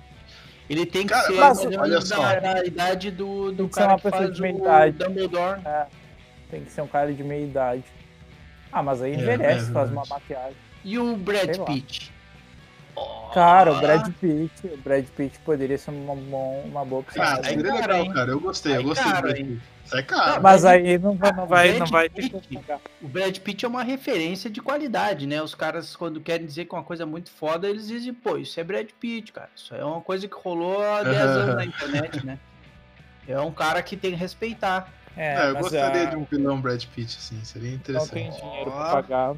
Ele 0.69 0.85
tem 0.85 1.03
que 1.03 1.13
Cara, 1.13 1.27
ser 1.27 1.33
mas 1.35 1.59
ou 1.59 1.79
olha 1.79 2.01
só. 2.01 2.17
da, 2.21 2.39
da 2.55 2.65
idade 2.65 3.11
do, 3.11 3.51
do 3.51 3.55
Tem 3.57 3.67
que 3.69 3.73
ser 3.75 3.79
cara 3.79 3.91
uma 3.91 3.97
que 3.97 4.03
pessoa 4.03 4.21
faz 4.23 4.35
de 4.35 4.41
meia 4.41 4.53
o 4.55 4.57
idade. 4.57 4.97
Dumbledore. 4.97 5.61
Tem 6.49 6.63
que 6.63 6.71
ser 6.71 6.81
um 6.81 6.87
cara 6.87 7.13
de 7.13 7.23
meia 7.23 7.43
idade. 7.45 7.83
Ah, 8.71 8.83
mas 8.83 9.01
aí 9.01 9.13
É, 9.13 9.15
envelhece, 9.15 9.69
é 9.69 9.73
faz 9.73 9.91
uma 9.91 10.03
maquiagem. 10.09 10.57
E 10.83 10.97
o 10.99 11.15
Brad. 11.15 11.57
Pitt. 11.65 12.11
Cara, 13.33 13.73
o 13.73 13.79
Brad 13.79 14.11
Pitt, 14.13 14.51
o 14.67 14.77
Brad 14.77 15.05
Pitt 15.05 15.37
poderia 15.39 15.77
ser 15.77 15.91
uma, 15.91 16.15
bom- 16.15 16.63
uma 16.65 16.83
boa 16.85 17.01
opção. 17.01 17.21
Ah, 17.23 17.35
Aí, 17.43 17.55
seria 17.55 17.73
cara, 17.73 17.97
legal, 17.97 18.13
cara. 18.13 18.31
Eu 18.31 18.39
gostei, 18.39 18.75
eu 18.77 18.83
gostei 18.83 19.03
cara, 19.05 19.17
do 19.17 19.21
Brad? 19.27 19.37
Pitt. 19.37 19.61
Isso 19.85 19.97
é 19.97 20.03
caro. 20.03 20.41
mas 20.41 20.65
aí 20.65 20.97
não 20.97 21.15
vai, 21.15 21.31
não 21.31 21.45
vai, 21.47 21.79
não 21.79 21.85
vai 21.85 22.09
Pitt. 22.09 22.35
O 23.01 23.07
Brad 23.07 23.37
Pitt 23.37 23.63
é 23.63 23.67
uma 23.67 23.83
referência 23.83 24.49
de 24.49 24.59
qualidade, 24.61 25.27
né? 25.27 25.41
Os 25.41 25.53
caras, 25.55 25.95
quando 25.95 26.19
querem 26.19 26.45
dizer 26.45 26.65
que 26.65 26.73
é 26.75 26.77
uma 26.77 26.83
coisa 26.83 27.05
muito 27.05 27.29
foda, 27.31 27.69
eles 27.69 27.87
dizem, 27.87 28.13
pô, 28.13 28.37
isso 28.37 28.59
é 28.59 28.63
Brad 28.63 28.87
Pitt, 28.99 29.31
cara. 29.31 29.49
Isso 29.55 29.73
é 29.75 29.83
uma 29.85 30.01
coisa 30.01 30.27
que 30.27 30.35
rolou 30.35 30.81
há 30.83 31.03
10 31.03 31.17
anos 31.21 31.55
na 31.55 31.65
internet, 31.65 32.25
né? 32.25 32.39
É 33.27 33.39
um 33.39 33.51
cara 33.51 33.81
que 33.83 33.95
tem 33.95 34.11
que 34.11 34.17
respeitar. 34.17 34.91
É, 35.15 35.35
É, 35.35 35.49
eu 35.49 35.53
mas, 35.53 35.63
gostaria 35.63 36.03
ah, 36.03 36.05
de 36.05 36.15
um 36.15 36.23
vilão 36.23 36.59
Brad 36.61 36.83
Pitt, 36.85 37.17
assim, 37.17 37.43
seria 37.43 37.69
Não 37.69 37.75
interessante. 37.77 38.11
tem 38.11 38.29
dinheiro 38.31 38.71
pra 38.71 38.89
pagar. 38.91 39.35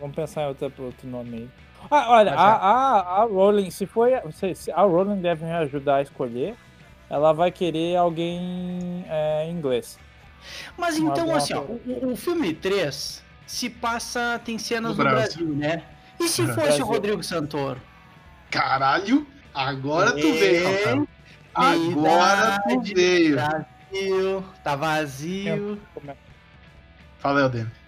Vamos 0.00 0.16
pensar 0.16 0.42
em 0.42 0.46
outro, 0.48 0.72
outro 0.78 1.08
nome 1.08 1.36
aí. 1.36 1.50
Ah, 1.90 2.10
olha, 2.10 2.30
a, 2.32 2.34
é. 2.34 2.38
a, 2.38 3.22
a 3.22 3.24
Rowling, 3.24 3.70
se 3.70 3.86
foi. 3.86 4.12
Se, 4.32 4.54
se 4.54 4.70
a 4.72 4.82
Rowling 4.82 5.20
deve 5.20 5.44
me 5.44 5.52
ajudar 5.52 5.96
a 5.96 6.02
escolher, 6.02 6.54
ela 7.10 7.32
vai 7.32 7.50
querer 7.50 7.96
alguém 7.96 9.04
é, 9.08 9.48
inglês. 9.50 9.98
Mas 10.76 10.98
Uma 10.98 11.12
então, 11.12 11.34
assim, 11.34 11.54
ó, 11.54 11.60
o, 11.60 12.12
o 12.12 12.16
filme 12.16 12.52
3 12.54 13.22
se 13.46 13.68
passa, 13.70 14.40
tem 14.44 14.58
cenas 14.58 14.96
No 14.96 15.04
no 15.04 15.10
Brasil. 15.10 15.46
Brasil, 15.46 15.56
né? 15.56 15.82
E 16.18 16.28
se 16.28 16.42
No 16.42 16.48
fosse 16.54 16.66
Brasil. 16.66 16.84
o 16.84 16.88
Rodrigo 16.88 17.22
Santoro? 17.22 17.80
Caralho! 18.50 19.26
Agora 19.54 20.12
tu 20.12 20.32
veio. 20.32 21.08
Agora 21.54 22.58
tu 22.68 22.80
veio. 22.94 23.36
Brasil, 23.36 24.44
tá 24.64 24.74
vazio. 24.76 25.78
Fala 27.18 27.38
aí, 27.40 27.44
Aldemir. 27.44 27.81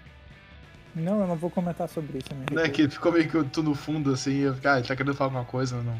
Não, 0.94 1.20
eu 1.20 1.26
não 1.26 1.36
vou 1.36 1.50
comentar 1.50 1.88
sobre 1.88 2.18
isso. 2.18 2.34
Né? 2.34 2.46
Não 2.52 2.62
é 2.62 2.68
que 2.68 2.88
ficou 2.88 3.12
meio 3.12 3.28
que 3.28 3.44
tu 3.44 3.62
no 3.62 3.74
fundo, 3.74 4.12
assim, 4.12 4.38
eu 4.38 4.54
ficar, 4.54 4.74
ah, 4.74 4.78
ele 4.78 4.86
tá 4.86 4.94
querendo 4.94 5.14
falar 5.14 5.28
alguma 5.28 5.44
coisa, 5.44 5.82
não. 5.82 5.98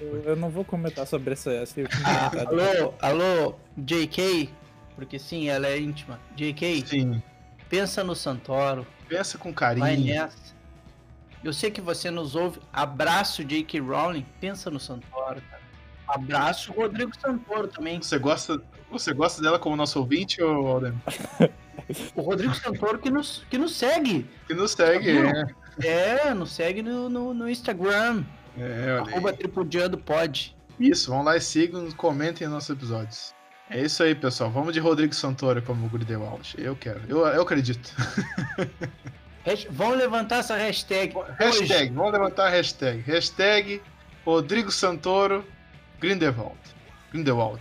eu, 0.00 0.22
eu 0.22 0.36
não 0.36 0.50
vou 0.50 0.64
comentar 0.64 1.06
sobre 1.06 1.32
essa. 1.32 1.50
essa 1.52 1.80
alô, 2.46 2.94
alô, 3.00 3.54
JK, 3.76 4.50
porque 4.94 5.18
sim, 5.18 5.48
ela 5.48 5.66
é 5.66 5.78
íntima. 5.78 6.20
JK, 6.36 6.86
Sim, 6.86 7.22
pensa 7.68 8.04
no 8.04 8.14
Santoro, 8.14 8.86
pensa 9.08 9.36
com 9.36 9.52
vai 9.52 9.76
carinho. 9.76 10.14
nessa. 10.14 10.60
Eu 11.42 11.52
sei 11.52 11.70
que 11.70 11.80
você 11.80 12.10
nos 12.10 12.34
ouve. 12.34 12.60
Abraço, 12.72 13.42
J.K. 13.42 13.80
Rowling. 13.80 14.26
Pensa 14.40 14.70
no 14.70 14.78
Santoro, 14.78 15.40
cara. 15.50 15.62
Abraço, 16.06 16.72
Rodrigo 16.72 17.12
Santoro 17.18 17.68
também. 17.68 18.02
Você 18.02 18.18
gosta, 18.18 18.60
você 18.90 19.14
gosta 19.14 19.40
dela 19.40 19.58
como 19.58 19.74
nosso 19.74 19.98
ouvinte, 19.98 20.42
ou 20.42 20.66
Aldemir? 20.66 21.00
O 22.14 22.22
Rodrigo 22.22 22.54
Santoro 22.54 22.98
que 22.98 23.10
nos, 23.10 23.44
que 23.50 23.58
nos 23.58 23.76
segue. 23.76 24.26
Que 24.46 24.54
nos 24.54 24.72
segue, 24.72 25.10
é. 25.10 25.46
É, 25.86 26.34
nos 26.34 26.52
segue 26.52 26.82
no, 26.82 27.08
no, 27.08 27.34
no 27.34 27.48
Instagram. 27.48 28.24
É, 28.58 29.00
olha. 29.00 29.12
Arroba 29.12 29.32
tripudiando 29.32 29.96
pode. 29.98 30.56
Isso, 30.78 31.10
vão 31.10 31.22
lá 31.22 31.36
e 31.36 31.40
sigam, 31.40 31.90
comentem 31.92 32.48
nossos 32.48 32.70
episódios. 32.70 33.34
É 33.68 33.80
isso 33.80 34.02
aí, 34.02 34.14
pessoal. 34.14 34.50
Vamos 34.50 34.74
de 34.74 34.80
Rodrigo 34.80 35.14
Santoro 35.14 35.62
como 35.62 35.88
Gridewald. 35.88 36.54
Eu 36.58 36.74
quero. 36.74 37.00
Eu, 37.08 37.24
eu 37.26 37.42
acredito. 37.42 37.94
Vamos 39.70 39.96
levantar 39.96 40.38
essa 40.38 40.56
hashtag. 40.56 41.14
Hashtag, 41.38 41.90
vamos 41.94 42.12
levantar 42.12 42.48
a 42.48 42.50
hashtag. 42.50 43.00
Hashtag 43.00 43.80
Rodrigo 44.24 44.70
Santoro 44.70 45.44
Grindelwald. 45.98 46.58
Grindelwald. 47.10 47.60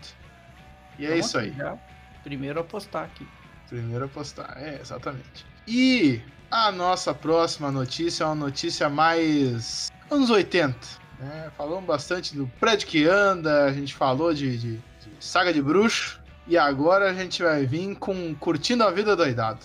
E 0.97 1.05
é 1.05 1.17
isso 1.17 1.37
aí. 1.37 1.55
Primeiro 2.23 2.59
a 2.59 2.63
postar 2.63 3.05
aqui. 3.05 3.25
Primeiro 3.69 4.05
a 4.05 4.07
postar, 4.07 4.57
é, 4.57 4.79
exatamente. 4.81 5.45
E 5.67 6.21
a 6.49 6.71
nossa 6.71 7.13
próxima 7.13 7.71
notícia 7.71 8.23
é 8.23 8.27
uma 8.27 8.35
notícia 8.35 8.89
mais 8.89 9.91
anos 10.09 10.29
80. 10.29 10.75
Né? 11.19 11.51
Falamos 11.57 11.85
bastante 11.85 12.35
do 12.35 12.47
prédio 12.59 12.87
que 12.87 13.05
anda, 13.05 13.65
a 13.65 13.73
gente 13.73 13.93
falou 13.93 14.33
de, 14.33 14.57
de- 14.57 14.77
de 14.77 14.81
saga 15.19 15.53
de 15.53 15.61
bruxo. 15.61 16.19
E 16.47 16.57
agora 16.57 17.11
a 17.11 17.13
gente 17.13 17.43
vai 17.43 17.63
vir 17.67 17.95
com 17.97 18.33
Curtindo 18.35 18.83
a 18.83 18.89
Vida 18.89 19.15
Doidado. 19.15 19.59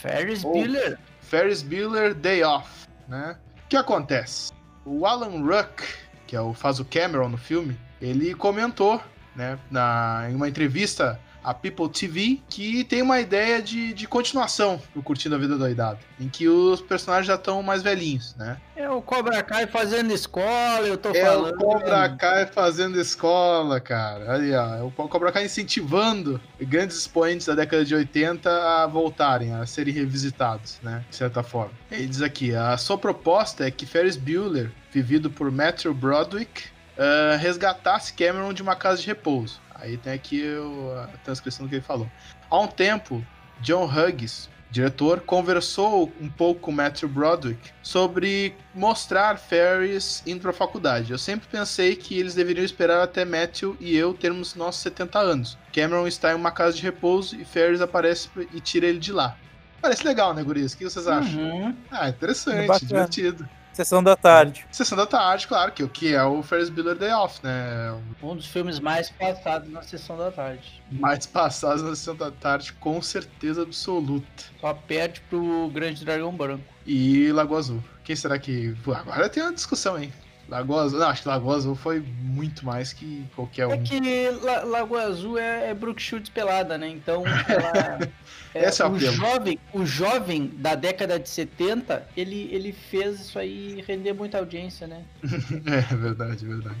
Ferris. 0.00 0.42
Bueller. 0.42 0.96
Ferris 1.20 1.62
Bueller 1.62 2.14
Day 2.14 2.44
Off, 2.44 2.86
né? 3.08 3.36
O 3.64 3.68
que 3.68 3.76
acontece? 3.76 4.52
O 4.84 5.04
Alan 5.06 5.40
Ruck, 5.44 5.82
que 6.26 6.36
é 6.36 6.40
o 6.40 6.54
faz 6.54 6.78
o 6.78 6.84
Cameron 6.84 7.28
no 7.30 7.36
filme, 7.36 7.76
ele 8.00 8.34
comentou, 8.34 9.02
né, 9.34 9.58
na, 9.70 10.26
em 10.30 10.34
uma 10.34 10.48
entrevista 10.48 11.20
à 11.42 11.54
People 11.54 11.88
TV, 11.88 12.40
que 12.48 12.84
tem 12.84 13.02
uma 13.02 13.20
ideia 13.20 13.62
de, 13.62 13.92
de 13.94 14.06
continuação 14.06 14.80
do 14.94 15.02
Curtindo 15.02 15.34
a 15.34 15.38
Vida 15.38 15.56
Doidado, 15.56 15.98
em 16.18 16.28
que 16.28 16.48
os 16.48 16.80
personagens 16.80 17.26
já 17.26 17.34
estão 17.36 17.62
mais 17.62 17.82
velhinhos, 17.82 18.34
né? 18.36 18.58
É 18.76 18.88
o 18.90 19.00
Cobra 19.02 19.42
Kai 19.42 19.66
fazendo 19.66 20.12
escola, 20.12 20.86
eu 20.86 20.96
tô 20.96 21.10
É 21.10 21.24
falando. 21.24 21.54
o 21.54 21.58
Cobra 21.58 22.08
Kai 22.16 22.46
fazendo 22.46 22.98
escola, 23.00 23.80
cara. 23.80 24.34
Aí, 24.36 24.52
ó, 24.54 24.74
é 24.76 24.82
o 24.82 24.90
Cobra 24.90 25.30
Kai 25.32 25.44
incentivando 25.44 26.40
grandes 26.60 26.96
expoentes 26.96 27.46
da 27.46 27.54
década 27.54 27.84
de 27.84 27.94
80 27.94 28.50
a 28.50 28.86
voltarem, 28.86 29.54
a 29.54 29.64
serem 29.66 29.92
revisitados, 29.94 30.78
né? 30.82 31.04
De 31.10 31.16
certa 31.16 31.42
forma. 31.42 31.72
Ele 31.90 32.06
diz 32.06 32.22
aqui: 32.22 32.54
a 32.54 32.76
sua 32.76 32.98
proposta 32.98 33.66
é 33.66 33.70
que 33.70 33.86
Ferris 33.86 34.16
Bueller, 34.16 34.70
vivido 34.92 35.30
por 35.30 35.50
Matthew 35.50 35.92
Broderick, 35.94 36.64
ah, 36.98 37.36
resgatasse 37.36 38.12
Cameron 38.14 38.52
de 38.52 38.62
uma 38.62 38.76
casa 38.76 39.00
de 39.00 39.06
repouso. 39.06 39.60
Aí 39.80 39.96
tem 39.96 40.12
aqui 40.12 40.42
o- 40.56 40.92
a 40.98 41.06
transcrição 41.24 41.66
do 41.66 41.68
que 41.70 41.76
ele 41.76 41.82
falou. 41.82 42.10
Há 42.50 42.58
um 42.60 42.66
tempo, 42.66 43.24
John 43.60 43.84
Hughes, 43.86 44.48
diretor, 44.70 45.20
conversou 45.20 46.12
um 46.20 46.28
pouco 46.28 46.60
com 46.60 46.72
Matthew 46.72 47.08
Broderick 47.08 47.70
sobre 47.82 48.54
mostrar 48.74 49.38
Ferris 49.38 50.22
indo 50.26 50.40
pra 50.40 50.52
faculdade. 50.52 51.10
Eu 51.10 51.18
sempre 51.18 51.48
pensei 51.48 51.96
que 51.96 52.18
eles 52.18 52.34
deveriam 52.34 52.64
esperar 52.64 53.02
até 53.02 53.24
Matthew 53.24 53.76
e 53.80 53.96
eu 53.96 54.14
termos 54.14 54.54
nossos 54.54 54.80
70 54.82 55.18
anos. 55.18 55.58
Cameron 55.72 56.06
está 56.06 56.32
em 56.32 56.36
uma 56.36 56.50
casa 56.52 56.76
de 56.76 56.82
repouso 56.82 57.34
e 57.36 57.44
Ferris 57.44 57.80
aparece 57.80 58.28
e 58.54 58.60
tira 58.60 58.86
ele 58.86 58.98
de 58.98 59.12
lá. 59.12 59.36
Parece 59.82 60.04
legal, 60.04 60.34
né, 60.34 60.42
Gurias? 60.42 60.72
O 60.74 60.76
que 60.78 60.84
vocês 60.84 61.08
acham? 61.08 61.40
Uhum. 61.40 61.76
Ah, 61.90 62.08
interessante, 62.08 62.66
divertido. 62.86 63.48
Sessão 63.80 64.02
da 64.02 64.14
tarde. 64.14 64.66
Sessão 64.70 64.98
da 64.98 65.06
tarde, 65.06 65.48
claro, 65.48 65.72
que 65.72 65.82
o 65.82 65.88
que 65.88 66.14
é 66.14 66.22
o 66.22 66.42
Ferris 66.42 66.68
Bueller 66.68 66.96
Day 66.96 67.12
Off, 67.12 67.40
né? 67.42 67.98
Um 68.22 68.36
dos 68.36 68.44
filmes 68.44 68.78
mais 68.78 69.08
passados 69.08 69.70
na 69.70 69.80
sessão 69.80 70.18
da 70.18 70.30
tarde. 70.30 70.82
Mais 70.92 71.24
passados 71.24 71.82
na 71.82 71.96
sessão 71.96 72.14
da 72.14 72.30
tarde, 72.30 72.74
com 72.74 73.00
certeza 73.00 73.62
absoluta. 73.62 74.26
Só 74.60 74.74
perde 74.74 75.22
pro 75.30 75.70
Grande 75.70 76.04
Dragão 76.04 76.30
Branco. 76.30 76.62
E 76.86 77.32
Lagoa 77.32 77.58
Azul. 77.58 77.82
Quem 78.04 78.14
será 78.14 78.38
que. 78.38 78.76
Pô, 78.84 78.92
agora 78.92 79.30
tem 79.30 79.42
uma 79.42 79.54
discussão, 79.54 79.98
hein? 79.98 80.12
Lagoa 80.50 80.82
Azul. 80.82 80.98
Não, 80.98 81.08
acho 81.08 81.22
que 81.22 81.28
Lagoa 81.28 81.56
Azul 81.56 81.74
foi 81.76 82.00
muito 82.00 82.66
mais 82.66 82.92
que 82.92 83.24
qualquer 83.36 83.68
um. 83.68 83.72
É 83.72 83.78
que 83.78 84.00
La 84.42 84.64
Lagoa 84.64 85.02
Azul 85.02 85.38
é, 85.38 85.70
é 85.70 85.74
Brook 85.74 86.02
Shields 86.02 86.28
pelada, 86.28 86.76
né? 86.76 86.88
Então, 86.88 87.22
ela, 87.26 88.00
é, 88.52 88.64
Esse 88.64 88.82
é 88.82 88.86
o 88.86 88.90
o 88.90 88.98
jovem, 88.98 89.58
o 89.72 89.86
jovem 89.86 90.48
da 90.56 90.74
década 90.74 91.18
de 91.20 91.28
70, 91.28 92.06
ele, 92.16 92.48
ele 92.52 92.72
fez 92.72 93.20
isso 93.20 93.38
aí 93.38 93.82
render 93.86 94.12
muita 94.12 94.38
audiência, 94.38 94.86
né? 94.86 95.04
É 95.66 95.94
verdade, 95.94 96.44
verdade. 96.44 96.76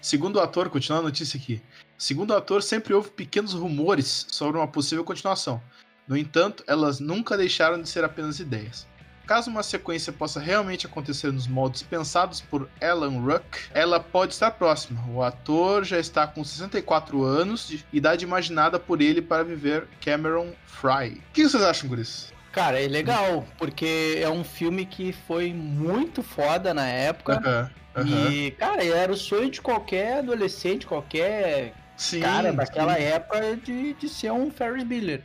Segundo 0.00 0.36
o 0.36 0.40
ator, 0.40 0.70
continuando 0.70 1.06
a 1.06 1.10
notícia 1.10 1.38
aqui. 1.38 1.62
Segundo 1.98 2.30
o 2.30 2.36
ator, 2.36 2.62
sempre 2.62 2.94
houve 2.94 3.10
pequenos 3.10 3.52
rumores 3.52 4.26
sobre 4.30 4.56
uma 4.56 4.66
possível 4.66 5.04
continuação. 5.04 5.62
No 6.08 6.16
entanto, 6.16 6.64
elas 6.66 6.98
nunca 6.98 7.36
deixaram 7.36 7.80
de 7.80 7.88
ser 7.88 8.02
apenas 8.02 8.40
ideias. 8.40 8.86
Caso 9.26 9.50
uma 9.50 9.62
sequência 9.62 10.12
possa 10.12 10.40
realmente 10.40 10.86
acontecer 10.86 11.32
nos 11.32 11.46
moldes 11.46 11.82
pensados 11.82 12.40
por 12.40 12.68
Alan 12.80 13.20
Ruck, 13.20 13.44
ela 13.72 14.00
pode 14.00 14.32
estar 14.32 14.50
próxima. 14.52 15.00
O 15.08 15.22
ator 15.22 15.84
já 15.84 15.98
está 15.98 16.26
com 16.26 16.42
64 16.44 17.22
anos, 17.22 17.68
de 17.68 17.84
idade 17.92 18.24
imaginada 18.24 18.78
por 18.78 19.00
ele 19.00 19.22
para 19.22 19.44
viver 19.44 19.86
Cameron 20.04 20.52
Fry. 20.66 21.12
O 21.30 21.32
que 21.32 21.48
vocês 21.48 21.62
acham 21.62 21.92
isso? 21.94 22.32
Cara, 22.52 22.82
é 22.82 22.86
legal, 22.86 23.46
porque 23.56 24.18
é 24.20 24.28
um 24.28 24.44
filme 24.44 24.84
que 24.84 25.12
foi 25.26 25.54
muito 25.54 26.22
foda 26.22 26.74
na 26.74 26.86
época. 26.86 27.70
E, 28.04 28.50
cara, 28.52 28.84
era 28.84 29.10
o 29.10 29.16
sonho 29.16 29.50
de 29.50 29.60
qualquer 29.60 30.18
adolescente, 30.18 30.86
qualquer 30.86 31.72
Sim, 31.96 32.20
cara 32.20 32.52
daquela 32.52 32.96
sim. 32.96 33.02
época 33.02 33.56
de, 33.56 33.94
de 33.94 34.08
ser 34.08 34.32
um 34.32 34.50
Ferris 34.50 34.84
Bueller. 34.84 35.22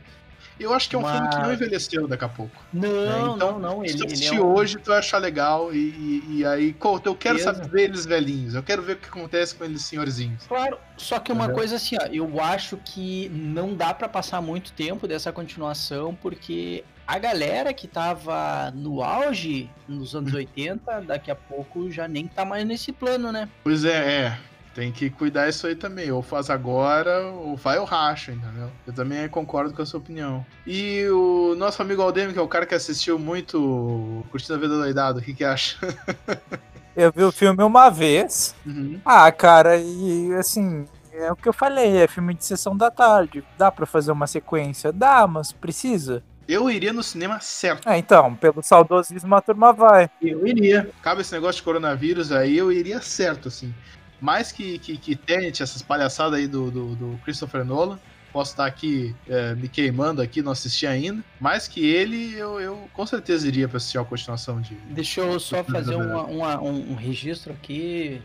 Eu 0.58 0.72
acho 0.74 0.88
que 0.88 0.96
é 0.96 0.98
um 0.98 1.04
filme 1.04 1.28
que 1.28 1.36
não 1.36 1.42
Mas- 1.44 1.52
envelheceu 1.60 2.06
daqui 2.08 2.24
a 2.24 2.28
pouco. 2.28 2.52
Não, 2.72 3.36
então, 3.36 3.58
não, 3.58 3.58
não. 3.76 3.80
Se 3.84 3.90
Ele, 3.94 4.02
ele 4.02 4.06
assistir 4.12 4.36
é 4.36 4.40
um... 4.40 4.54
hoje, 4.54 4.78
tu 4.78 4.88
vai 4.88 4.98
achar 4.98 5.18
legal. 5.18 5.72
E, 5.72 5.76
e- 5.78 6.24
e 6.38 6.46
aí, 6.46 6.72
co- 6.72 7.00
eu 7.04 7.14
quero 7.14 7.38
Certeza. 7.38 7.62
saber 7.64 7.82
eles 7.84 8.04
velhinhos. 8.06 8.54
Eu 8.54 8.62
quero 8.62 8.82
ver 8.82 8.94
o 8.94 8.96
que 8.96 9.08
acontece 9.08 9.54
com 9.54 9.64
eles 9.64 9.82
senhorzinhos. 9.84 10.46
Claro, 10.46 10.78
só 10.96 11.18
que 11.18 11.30
uma 11.32 11.44
Entendeu? 11.44 11.56
coisa 11.58 11.76
assim, 11.76 11.96
ó, 12.00 12.06
eu 12.06 12.40
acho 12.42 12.76
que 12.84 13.28
não 13.30 13.74
dá 13.74 13.92
pra 13.94 14.08
passar 14.08 14.40
muito 14.40 14.72
tempo 14.72 15.06
dessa 15.06 15.30
continuação, 15.32 16.14
porque 16.20 16.84
a 17.06 17.18
galera 17.18 17.72
que 17.72 17.86
tava 17.88 18.70
no 18.74 19.02
auge 19.02 19.70
nos 19.88 20.14
anos 20.14 20.34
80, 20.34 21.00
daqui 21.02 21.30
a 21.30 21.36
pouco 21.36 21.90
já 21.90 22.06
nem 22.06 22.26
tá 22.26 22.44
mais 22.44 22.66
nesse 22.66 22.92
plano, 22.92 23.32
né? 23.32 23.48
Pois 23.64 23.84
é, 23.84 24.22
é. 24.24 24.38
Tem 24.78 24.92
que 24.92 25.10
cuidar 25.10 25.48
isso 25.48 25.66
aí 25.66 25.74
também. 25.74 26.12
Ou 26.12 26.22
faz 26.22 26.48
agora, 26.48 27.26
ou 27.32 27.56
vai 27.56 27.80
ou 27.80 27.84
racha, 27.84 28.30
entendeu? 28.30 28.70
Eu 28.86 28.92
também 28.92 29.28
concordo 29.28 29.74
com 29.74 29.82
a 29.82 29.84
sua 29.84 29.98
opinião. 29.98 30.46
E 30.64 31.04
o 31.08 31.56
nosso 31.56 31.82
amigo 31.82 32.00
Aldemir, 32.00 32.32
que 32.32 32.38
é 32.38 32.42
o 32.42 32.46
cara 32.46 32.64
que 32.64 32.76
assistiu 32.76 33.18
muito 33.18 34.24
Curtindo 34.30 34.54
a 34.54 34.56
Vida 34.56 34.78
Doidado, 34.78 35.18
o 35.18 35.22
que 35.22 35.34
que 35.34 35.42
acha? 35.42 35.78
Eu 36.94 37.10
vi 37.10 37.24
o 37.24 37.32
filme 37.32 37.60
uma 37.64 37.90
vez. 37.90 38.54
Uhum. 38.64 39.00
Ah, 39.04 39.32
cara, 39.32 39.76
e 39.76 40.32
assim, 40.34 40.84
é 41.12 41.32
o 41.32 41.36
que 41.36 41.48
eu 41.48 41.52
falei, 41.52 41.96
é 41.96 42.06
filme 42.06 42.34
de 42.34 42.44
sessão 42.44 42.76
da 42.76 42.90
tarde. 42.90 43.44
Dá 43.56 43.72
pra 43.72 43.86
fazer 43.86 44.12
uma 44.12 44.26
sequência? 44.28 44.92
Dá, 44.92 45.26
mas 45.26 45.52
precisa. 45.52 46.22
Eu 46.48 46.70
iria 46.70 46.94
no 46.94 47.02
cinema 47.02 47.38
certo. 47.40 47.86
Ah, 47.86 47.98
então, 47.98 48.34
pelo 48.34 48.62
saudosismo 48.62 49.34
a 49.34 49.40
turma 49.42 49.70
vai. 49.70 50.08
Eu 50.22 50.46
iria. 50.46 50.90
Cabe 51.02 51.20
esse 51.20 51.32
negócio 51.32 51.56
de 51.56 51.62
coronavírus 51.62 52.32
aí, 52.32 52.56
eu 52.56 52.72
iria 52.72 53.02
certo, 53.02 53.48
assim. 53.48 53.74
Mais 54.20 54.50
que, 54.52 54.78
que, 54.78 54.96
que 54.96 55.14
Tenet, 55.16 55.62
essas 55.62 55.80
palhaçadas 55.82 56.38
aí 56.38 56.46
do, 56.46 56.70
do, 56.70 56.94
do 56.96 57.20
Christopher 57.24 57.64
Nolan. 57.64 57.98
Posso 58.30 58.50
estar 58.52 58.66
aqui 58.66 59.16
é, 59.26 59.54
me 59.54 59.68
queimando 59.70 60.20
aqui, 60.20 60.42
não 60.42 60.52
assisti 60.52 60.86
ainda. 60.86 61.24
Mais 61.40 61.66
que 61.66 61.84
ele, 61.86 62.34
eu, 62.34 62.60
eu 62.60 62.88
com 62.92 63.06
certeza 63.06 63.48
iria 63.48 63.66
pra 63.66 63.78
assistir 63.78 63.96
a 63.98 64.04
continuação 64.04 64.60
de. 64.60 64.74
Deixa 64.90 65.22
eu 65.22 65.40
só 65.40 65.64
fazer 65.64 65.94
uma- 65.94 66.24
uma- 66.24 66.60
um, 66.60 66.92
um 66.92 66.94
registro 66.94 67.54
aqui, 67.54 68.20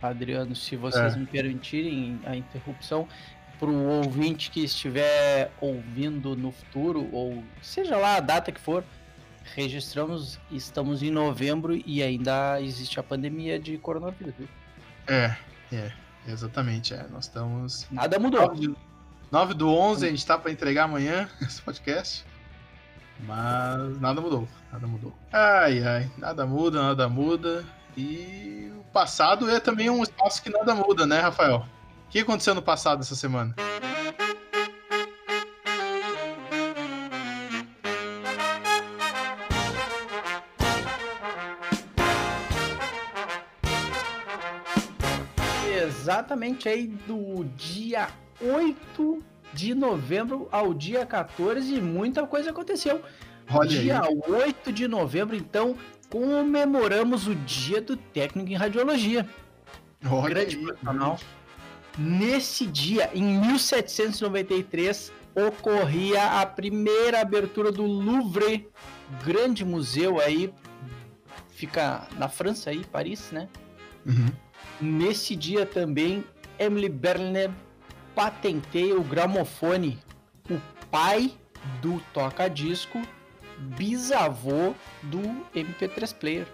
Adriano, 0.00 0.54
se 0.54 0.76
vocês 0.76 1.14
É. 1.14 1.18
me 1.18 1.26
permitirem 1.26 2.20
a 2.24 2.36
interrupção, 2.36 3.08
para 3.58 3.68
o 3.68 3.88
ouvinte 3.88 4.48
que 4.52 4.62
estiver 4.62 5.50
ouvindo 5.60 6.36
no 6.36 6.52
futuro, 6.52 7.08
ou 7.12 7.42
seja 7.60 7.96
lá 7.96 8.14
a 8.16 8.20
data 8.20 8.52
que 8.52 8.60
for, 8.60 8.84
registramos, 9.56 10.38
estamos 10.52 11.02
em 11.02 11.10
novembro 11.10 11.74
e 11.84 12.00
ainda 12.02 12.60
existe 12.62 13.00
a 13.00 13.02
pandemia 13.02 13.58
de 13.58 13.76
coronavírus. 13.78 14.34
É, 15.08 15.34
é, 15.72 15.92
Exatamente, 16.28 16.92
é. 16.92 17.06
Nós 17.10 17.24
estamos. 17.24 17.86
Nada 17.90 18.18
mudou. 18.18 18.42
9, 18.42 18.60
de... 18.60 18.76
9 19.30 19.54
do 19.54 19.72
11, 19.72 20.06
a 20.06 20.10
gente 20.10 20.26
tá 20.26 20.38
pra 20.38 20.52
entregar 20.52 20.84
amanhã 20.84 21.28
esse 21.40 21.60
podcast. 21.62 22.24
Mas 23.20 23.98
nada 24.00 24.20
mudou, 24.20 24.46
nada 24.70 24.86
mudou. 24.86 25.12
Ai, 25.32 25.82
ai, 25.82 26.10
nada 26.16 26.46
muda, 26.46 26.82
nada 26.82 27.08
muda. 27.08 27.64
E 27.96 28.70
o 28.78 28.84
passado 28.92 29.50
é 29.50 29.58
também 29.58 29.90
um 29.90 30.02
espaço 30.02 30.40
que 30.40 30.50
nada 30.50 30.72
muda, 30.74 31.04
né, 31.04 31.18
Rafael? 31.18 31.66
O 32.06 32.10
que 32.10 32.20
aconteceu 32.20 32.54
no 32.54 32.62
passado 32.62 33.00
essa 33.00 33.16
semana? 33.16 33.54
Exatamente 46.28 46.68
aí 46.68 46.88
do 47.06 47.42
dia 47.56 48.10
8 48.38 49.24
de 49.54 49.74
novembro 49.74 50.46
ao 50.52 50.74
dia 50.74 51.06
14 51.06 51.74
e 51.74 51.80
muita 51.80 52.26
coisa 52.26 52.50
aconteceu. 52.50 53.00
Olha 53.50 53.66
dia 53.66 54.02
aí. 54.02 54.20
8 54.26 54.70
de 54.70 54.86
novembro, 54.86 55.34
então, 55.34 55.74
comemoramos 56.10 57.26
o 57.26 57.34
dia 57.34 57.80
do 57.80 57.96
técnico 57.96 58.50
em 58.50 58.56
radiologia. 58.56 59.26
Olha 60.06 60.34
grande 60.34 60.56
aí. 60.56 60.62
profissional. 60.62 61.18
Nesse 61.96 62.66
dia, 62.66 63.10
em 63.14 63.40
1793, 63.40 65.10
ocorria 65.34 66.42
a 66.42 66.44
primeira 66.44 67.22
abertura 67.22 67.72
do 67.72 67.84
Louvre, 67.84 68.68
grande 69.24 69.64
museu 69.64 70.20
aí, 70.20 70.52
fica 71.48 72.06
na 72.18 72.28
França 72.28 72.68
aí, 72.68 72.84
Paris, 72.84 73.30
né? 73.32 73.48
Uhum. 74.04 74.28
Nesse 74.80 75.34
dia 75.34 75.66
também, 75.66 76.24
Emily 76.58 76.88
Berliner 76.88 77.50
patenteia 78.14 78.98
o 78.98 79.02
gramofone, 79.02 79.98
o 80.50 80.60
pai 80.90 81.32
do 81.80 82.00
toca-disco, 82.12 83.00
bisavô 83.76 84.74
do 85.02 85.20
MP3 85.54 86.14
player. 86.14 86.46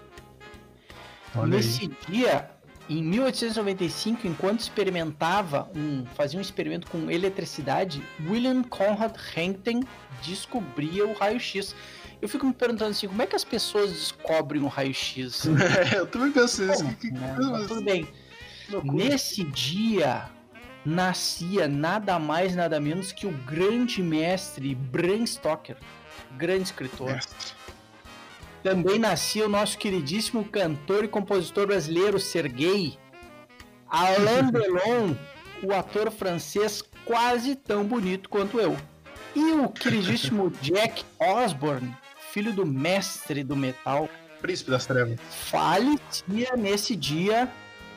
Olha 1.37 1.49
Nesse 1.49 1.83
aí. 1.83 1.97
dia, 2.09 2.51
em 2.89 3.03
1895, 3.03 4.27
enquanto 4.27 4.61
experimentava 4.61 5.71
um, 5.75 6.05
fazia 6.15 6.39
um 6.39 6.43
experimento 6.43 6.87
com 6.87 7.11
eletricidade, 7.11 8.03
William 8.27 8.63
Conrad 8.63 9.17
Henken 9.37 9.83
descobria 10.23 11.07
o 11.07 11.13
raio-x. 11.15 11.75
Eu 12.23 12.29
fico 12.29 12.47
me 12.47 12.53
perguntando 12.55 12.91
assim, 12.91 13.07
como 13.09 13.21
é 13.23 13.27
que 13.27 13.37
as 13.37 13.45
pessoas 13.45 13.91
descobrem 13.93 14.63
o 14.63 14.67
raio-x? 14.69 15.45
É, 15.93 15.99
eu 15.99 16.07
também 16.07 16.33
penso. 16.33 16.67
Como, 16.67 16.95
Que- 16.97 17.09
que 17.09 17.15
né? 17.15 17.37
Mas 17.39 17.67
tudo 17.67 17.85
bem. 17.85 18.09
Nesse 18.85 19.45
dia 19.45 20.29
nascia 20.87 21.69
nada 21.69 22.19
mais 22.19 22.55
nada 22.57 22.81
menos 22.81 23.13
que 23.13 23.27
o 23.27 23.31
grande 23.31 24.03
mestre 24.03 24.75
Bram 24.75 25.25
Stoker, 25.27 25.77
grande 26.37 26.65
escritor. 26.65 27.13
Mestre. 27.13 27.53
Também 28.63 28.99
nascia 28.99 29.45
o 29.45 29.49
nosso 29.49 29.77
queridíssimo 29.77 30.45
cantor 30.47 31.05
e 31.05 31.09
compositor 31.09 31.67
brasileiro 31.67 32.19
Serguei 32.19 32.99
Alain 33.87 34.49
Delon, 34.53 35.15
o 35.63 35.75
ator 35.75 36.11
francês 36.11 36.83
quase 37.05 37.55
tão 37.55 37.85
bonito 37.85 38.29
quanto 38.31 38.59
eu. 38.59 38.75
E 39.37 39.53
o 39.53 39.69
queridíssimo 39.69 40.51
Jack 40.63 41.05
Osborne, 41.19 41.95
filho 42.35 42.53
do 42.53 42.67
mestre 42.67 43.45
do 43.45 43.55
metal, 43.55 44.11
Príncipe 44.43 44.69
das 44.69 44.85
Trevas. 44.85 45.21
falecia 45.31 46.57
nesse 46.59 46.97
dia 46.97 47.49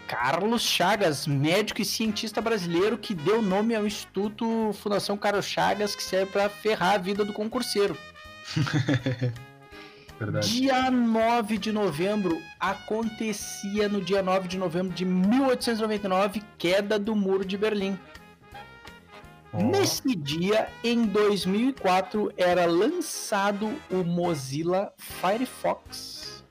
Carlos 0.08 0.62
Chagas, 0.62 1.26
médico 1.26 1.82
e 1.82 1.86
cientista 1.86 2.40
brasileiro 2.40 3.00
que 3.00 3.16
deu 3.16 3.42
nome 3.42 3.76
ao 3.76 3.88
Instituto 3.88 4.72
Fundação 4.74 5.18
Carlos 5.18 5.48
Chagas, 5.48 5.96
que 5.96 6.04
serve 6.04 6.32
para 6.32 6.50
ferrar 6.50 6.94
a 6.94 6.98
vida 7.00 7.26
do 7.26 7.34
concurseiro. 7.34 7.98
Verdade. 10.20 10.50
Dia 10.50 10.90
9 10.92 11.58
de 11.58 11.72
novembro, 11.72 12.40
acontecia 12.60 13.90
no 13.90 14.02
dia 14.02 14.22
9 14.22 14.48
de 14.48 14.58
novembro 14.58 14.94
de 14.94 15.04
1899, 15.04 16.44
queda 16.60 17.00
do 17.00 17.16
Muro 17.16 17.44
de 17.44 17.58
Berlim. 17.58 17.98
Nesse 19.54 20.16
dia, 20.16 20.68
em 20.84 21.06
2004, 21.06 22.32
era 22.38 22.66
lançado 22.66 23.74
o 23.90 24.04
Mozilla 24.04 24.94
Firefox. 24.98 26.44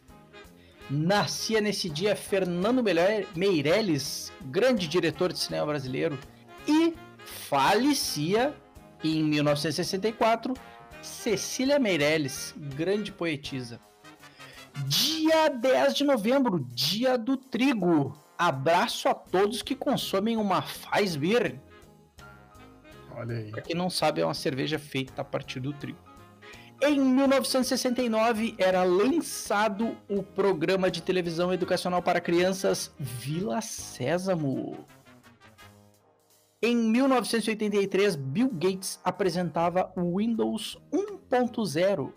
Nascia 0.90 1.60
nesse 1.60 1.88
dia 1.90 2.16
Fernando 2.16 2.82
Meire- 2.82 3.26
Meirelles, 3.34 4.32
grande 4.46 4.88
diretor 4.88 5.32
de 5.32 5.38
cinema 5.38 5.66
brasileiro, 5.66 6.18
e 6.66 6.94
falecia 7.24 8.54
em 9.04 9.22
1964 9.24 10.54
Cecília 11.02 11.78
Meirelles, 11.78 12.54
grande 12.56 13.12
poetisa. 13.12 13.80
Dia 14.86 15.48
10 15.48 15.94
de 15.94 16.04
novembro, 16.04 16.66
dia 16.72 17.16
do 17.16 17.36
trigo. 17.36 18.16
Abraço 18.38 19.08
a 19.08 19.14
todos 19.14 19.62
que 19.62 19.74
consomem 19.74 20.36
uma 20.36 20.64
Weissbier. 20.92 21.60
Olha 23.16 23.38
aí. 23.38 23.50
Pra 23.50 23.62
quem 23.62 23.74
não 23.74 23.88
sabe, 23.88 24.20
é 24.20 24.24
uma 24.24 24.34
cerveja 24.34 24.78
feita 24.78 25.22
a 25.22 25.24
partir 25.24 25.58
do 25.58 25.72
trigo. 25.72 25.98
Em 26.82 27.00
1969 27.00 28.54
era 28.58 28.84
lançado 28.84 29.96
o 30.08 30.22
programa 30.22 30.90
de 30.90 31.02
televisão 31.02 31.52
educacional 31.52 32.02
para 32.02 32.20
crianças 32.20 32.94
Vila 32.98 33.62
Sésamo. 33.62 34.86
Em 36.60 36.76
1983, 36.76 38.16
Bill 38.16 38.50
Gates 38.52 39.00
apresentava 39.02 39.90
o 39.96 40.18
Windows 40.18 40.78
1.0. 40.92 42.12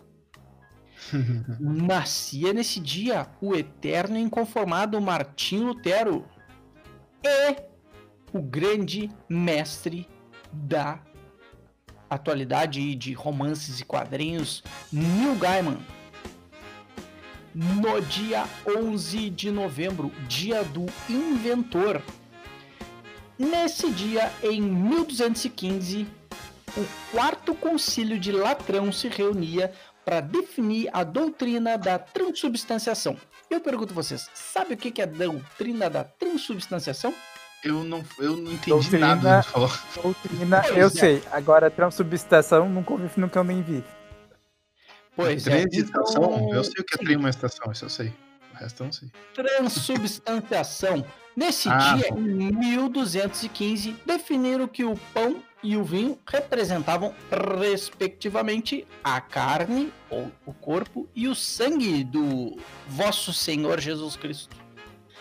Nascia 1.60 2.52
nesse 2.52 2.82
dia 2.82 3.28
o 3.42 3.56
eterno 3.56 4.18
e 4.18 4.22
inconformado 4.22 5.00
Martim 5.00 5.60
Lutero 5.60 6.26
e 7.24 7.56
o 8.34 8.42
grande 8.42 9.10
mestre 9.30 10.06
da 10.52 11.00
atualidade 12.10 12.96
de 12.96 13.14
romances 13.14 13.80
e 13.80 13.86
quadrinhos, 13.86 14.64
Neil 14.92 15.36
Gaiman. 15.36 15.78
No 17.54 18.00
dia 18.02 18.46
11 18.66 19.30
de 19.30 19.52
novembro, 19.52 20.12
dia 20.28 20.64
do 20.64 20.86
inventor. 21.10 22.02
Nesse 23.38 23.90
dia, 23.92 24.32
em 24.44 24.62
1215, 24.62 26.08
o 26.78 26.86
quarto 27.12 27.56
concílio 27.56 28.20
de 28.20 28.32
Latrão 28.32 28.92
se 28.92 29.08
reunia 29.08 29.74
para 30.06 30.22
definir 30.22 30.90
a 30.94 31.04
doutrina 31.04 31.78
da 31.78 31.98
transubstanciação. 31.98 33.18
Eu 33.50 33.62
pergunto 33.62 33.94
a 33.94 33.96
vocês, 33.96 34.30
sabe 34.34 34.74
o 34.74 34.78
que 34.78 35.02
é 35.02 35.04
a 35.04 35.08
doutrina 35.08 35.90
da 35.90 36.04
transubstanciação? 36.04 37.14
Eu 37.64 37.84
não, 37.84 38.04
eu 38.20 38.38
não 38.38 38.52
entendi 38.54 38.70
Doutrina- 38.70 39.08
nada 39.16 39.40
do 39.40 39.44
que 39.46 39.52
falou. 39.52 39.72
Doutrina, 40.02 40.62
Pois 40.66 40.78
eu 40.78 40.88
é. 40.88 40.90
sei. 40.90 41.24
Agora, 41.32 41.70
transubstanciação, 41.70 42.70
nunca 42.70 42.94
ouvi, 42.94 43.10
nunca 43.18 43.40
eu 43.40 43.44
nem 43.44 43.62
vi. 43.62 43.84
Pois 45.16 45.46
é, 45.48 45.62
Transestação? 45.68 46.24
então, 46.24 46.54
Eu 46.54 46.64
sei 46.64 46.76
o 46.80 46.84
que 46.86 46.96
é 46.96 46.98
sim. 46.98 47.04
trem 47.04 47.18
uma 47.18 47.30
estação, 47.30 47.72
isso 47.72 47.84
eu 47.86 47.90
sei. 47.90 48.14
O 48.54 48.58
resto 48.58 48.82
eu 48.82 48.86
não 48.86 48.94
sei. 48.94 49.10
transubstanciação. 49.34 51.06
Nesse 51.36 51.70
Ah, 51.70 51.96
dia, 51.96 52.12
bom. 52.12 52.20
em 52.20 52.52
1215, 52.52 53.96
definiram 54.06 54.68
que 54.68 54.84
o 54.84 54.96
pão 55.14 55.42
e 55.62 55.76
o 55.76 55.84
vinho 55.84 56.18
representavam, 56.26 57.14
respectivamente, 57.60 58.88
a 59.04 59.20
carne, 59.22 59.92
ou 60.10 60.32
o 60.46 60.54
corpo, 60.54 61.08
e 61.16 61.28
o 61.28 61.36
sangue 61.36 62.04
do 62.04 62.58
vosso 62.88 63.34
Senhor 63.34 63.80
Jesus 63.80 64.16
Cristo. 64.16 64.56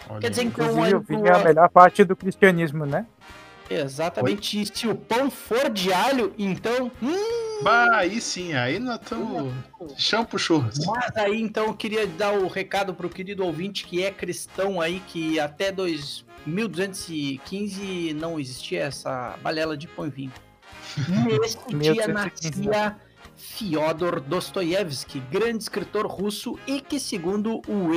Olha 0.08 0.20
Quer 0.20 0.30
dizer, 0.30 0.44
então, 0.44 0.66
Inclusive, 0.66 0.94
o 0.94 0.98
aí, 0.98 1.04
vinho 1.04 1.26
é 1.26 1.32
a 1.32 1.44
melhor 1.44 1.68
parte 1.68 2.04
do 2.04 2.16
cristianismo, 2.16 2.86
né? 2.86 3.06
exatamente, 3.70 4.62
e 4.62 4.64
se 4.64 4.88
o 4.88 4.94
pão 4.94 5.30
for 5.30 5.68
de 5.68 5.92
alho, 5.92 6.32
então... 6.38 6.90
Hum, 7.02 7.48
Bah, 7.62 7.96
aí 7.96 8.20
sim, 8.20 8.52
aí 8.54 8.78
nós 8.78 9.00
estamos. 9.02 9.52
Chão 9.96 10.24
pro 10.24 10.38
churras. 10.38 10.78
Mas 10.86 11.16
aí 11.16 11.42
então 11.42 11.66
eu 11.66 11.74
queria 11.74 12.06
dar 12.06 12.32
o 12.32 12.46
recado 12.46 12.94
pro 12.94 13.08
querido 13.08 13.44
ouvinte 13.44 13.84
que 13.84 14.04
é 14.04 14.12
cristão 14.12 14.80
aí, 14.80 15.02
que 15.08 15.40
até 15.40 15.72
2215 15.72 18.14
não 18.14 18.38
existia 18.38 18.84
essa 18.84 19.36
balela 19.42 19.76
de 19.76 19.88
pão 19.88 20.06
e 20.06 20.10
vinho. 20.10 20.32
Nesse 21.40 21.58
dia 21.68 22.06
1815, 22.06 22.68
nascia 22.68 22.96
Fyodor 23.36 24.20
Dostoiévski, 24.20 25.18
grande 25.20 25.64
escritor 25.64 26.06
russo 26.06 26.56
e 26.66 26.80
que, 26.80 26.98
segundo 27.00 27.60
o 27.68 27.92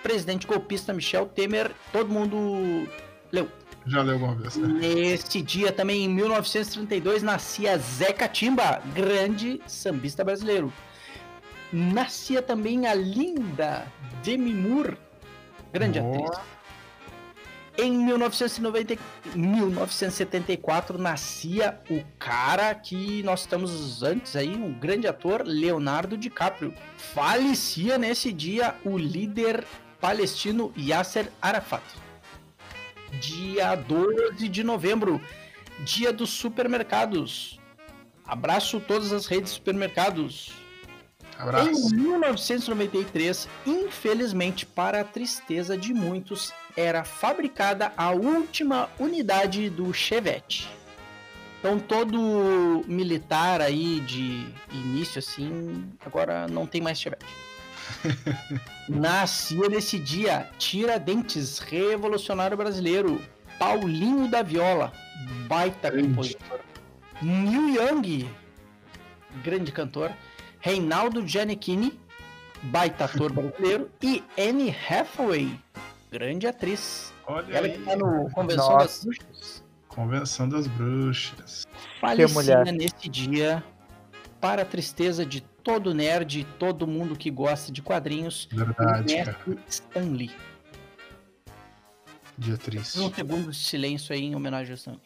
ex-presidente 0.00 0.46
golpista 0.46 0.92
Michel 0.92 1.26
Temer, 1.26 1.70
todo 1.92 2.10
mundo 2.10 2.88
leu. 3.30 3.48
Já 3.86 4.02
leu 4.02 4.14
alguma 4.14 4.34
vez, 4.34 4.56
né? 4.56 4.68
Nesse 4.68 5.42
dia 5.42 5.72
também, 5.72 6.04
em 6.04 6.08
1932, 6.08 7.22
nascia 7.22 7.78
Zé 7.78 8.12
Catimba, 8.12 8.82
grande 8.94 9.60
sambista 9.66 10.24
brasileiro. 10.24 10.72
Nascia 11.72 12.42
também 12.42 12.86
a 12.86 12.94
linda 12.94 13.86
Demi 14.24 14.52
Moore, 14.52 14.96
grande 15.72 16.00
Ó. 16.00 16.08
atriz. 16.08 16.40
Em 17.78 17.92
1990, 17.92 18.98
1974 19.34 20.98
nascia 20.98 21.80
o 21.88 22.02
cara 22.18 22.74
que 22.74 23.22
nós 23.22 23.40
estamos 23.40 24.02
antes 24.02 24.36
aí, 24.36 24.54
um 24.54 24.72
grande 24.72 25.06
ator, 25.06 25.42
Leonardo 25.46 26.18
DiCaprio. 26.18 26.74
Falecia 26.98 27.96
nesse 27.96 28.32
dia 28.32 28.74
o 28.84 28.98
líder 28.98 29.64
palestino 30.00 30.72
Yasser 30.76 31.30
Arafat. 31.40 31.82
Dia 33.20 33.74
12 33.74 34.48
de 34.48 34.64
novembro, 34.64 35.20
dia 35.80 36.12
dos 36.12 36.30
supermercados. 36.30 37.60
Abraço 38.24 38.80
todas 38.80 39.12
as 39.12 39.26
redes 39.26 39.50
de 39.50 39.56
supermercados. 39.56 40.52
Abraço. 41.36 41.68
Em 41.68 41.96
1993, 41.96 43.48
infelizmente 43.66 44.66
para 44.66 45.00
a 45.00 45.04
tristeza 45.04 45.76
de 45.76 45.92
muitos, 45.92 46.52
era 46.76 47.02
fabricada 47.02 47.92
a 47.96 48.10
última 48.10 48.88
unidade 48.98 49.68
do 49.70 49.92
Chevette. 49.92 50.68
Então 51.58 51.78
todo 51.78 52.84
militar 52.86 53.60
aí 53.60 54.00
de 54.00 54.46
início 54.72 55.18
assim, 55.18 55.90
agora 56.04 56.46
não 56.46 56.66
tem 56.66 56.80
mais 56.80 57.00
Chevette. 57.00 57.49
Nascia 58.88 59.68
nesse 59.68 59.98
dia 59.98 60.48
Tiradentes, 60.58 61.58
revolucionário 61.58 62.56
brasileiro, 62.56 63.20
Paulinho 63.58 64.28
da 64.28 64.42
Viola, 64.42 64.92
baita 65.46 65.90
Grande. 65.90 66.08
compositor. 66.08 66.60
Neil 67.22 67.68
Young, 67.74 68.30
grande 69.44 69.70
cantor. 69.72 70.10
Reinaldo 70.60 71.26
Giannichini, 71.26 71.98
baita 72.62 73.04
ator 73.04 73.32
brasileiro. 73.32 73.90
E 74.02 74.22
Anne 74.38 74.70
Hathaway, 74.70 75.58
grande 76.10 76.46
atriz. 76.46 77.12
Olha 77.26 77.54
Ela 77.54 77.66
aí. 77.66 77.72
que 77.78 77.84
tá 77.84 77.96
no 77.96 78.30
Convenção 78.30 78.70
Nossa. 78.70 78.84
das 78.86 79.04
Bruxas. 79.04 79.64
Convenção 79.88 80.48
das 80.48 80.66
Bruxas. 80.66 81.66
Falecia 82.00 82.64
nesse 82.64 83.08
dia, 83.08 83.62
para 84.40 84.62
a 84.62 84.64
tristeza 84.64 85.24
de 85.24 85.40
todo 85.40 85.92
nerd 85.94 86.40
e 86.40 86.44
todo 86.44 86.86
mundo 86.86 87.16
que 87.16 87.30
gosta 87.30 87.70
de 87.70 87.82
quadrinhos, 87.82 88.48
o 88.52 88.56
Verdade, 88.56 89.16
cara. 89.16 89.36
mestre 89.46 89.58
Stan 89.68 90.12
Lee. 90.12 90.30
Dia 92.38 92.56
triste. 92.56 92.98
Um 92.98 93.12
segundo 93.12 93.50
de 93.50 93.56
silêncio 93.56 94.14
aí 94.14 94.22
em 94.24 94.34
homenagem 94.34 94.72
ao 94.72 94.76
Stan 94.76 94.92
Lee. 94.92 95.00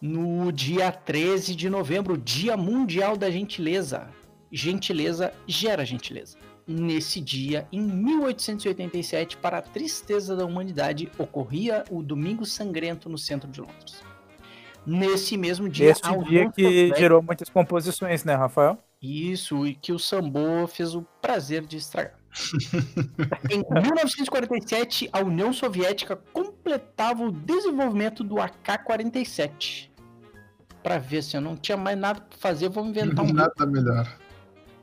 No 0.00 0.52
dia 0.52 0.92
13 0.92 1.56
de 1.56 1.68
novembro, 1.68 2.16
Dia 2.16 2.56
Mundial 2.56 3.16
da 3.16 3.28
Gentileza. 3.30 4.08
Gentileza 4.50 5.32
gera 5.46 5.84
gentileza. 5.84 6.38
Nesse 6.66 7.20
dia, 7.20 7.66
em 7.72 7.80
1887, 7.80 9.36
para 9.38 9.58
a 9.58 9.62
tristeza 9.62 10.36
da 10.36 10.44
humanidade, 10.44 11.10
ocorria 11.18 11.82
o 11.90 12.02
Domingo 12.02 12.46
Sangrento 12.46 13.08
no 13.08 13.18
centro 13.18 13.50
de 13.50 13.60
Londres. 13.60 14.02
Nesse 14.88 15.36
mesmo 15.36 15.68
dia, 15.68 15.94
União 16.04 16.22
dia 16.22 16.50
que 16.50 16.94
gerou 16.96 17.22
muitas 17.22 17.50
composições, 17.50 18.24
né, 18.24 18.34
Rafael? 18.34 18.78
Isso, 19.02 19.66
e 19.66 19.74
que 19.74 19.92
o 19.92 19.98
Sambo 19.98 20.66
fez 20.66 20.94
o 20.94 21.02
prazer 21.20 21.66
de 21.66 21.76
estragar. 21.76 22.14
em 23.50 23.58
1947, 23.82 25.10
a 25.12 25.20
União 25.20 25.52
Soviética 25.52 26.18
completava 26.32 27.22
o 27.22 27.30
desenvolvimento 27.30 28.24
do 28.24 28.40
AK-47. 28.40 29.90
Pra 30.82 30.96
ver 30.98 31.22
se 31.22 31.36
eu 31.36 31.40
não 31.40 31.54
tinha 31.54 31.76
mais 31.76 31.98
nada 31.98 32.20
pra 32.20 32.38
fazer, 32.38 32.70
vou 32.70 32.86
inventar 32.86 33.24
um. 33.24 33.32
Nada 33.34 33.66
melhor. 33.66 34.08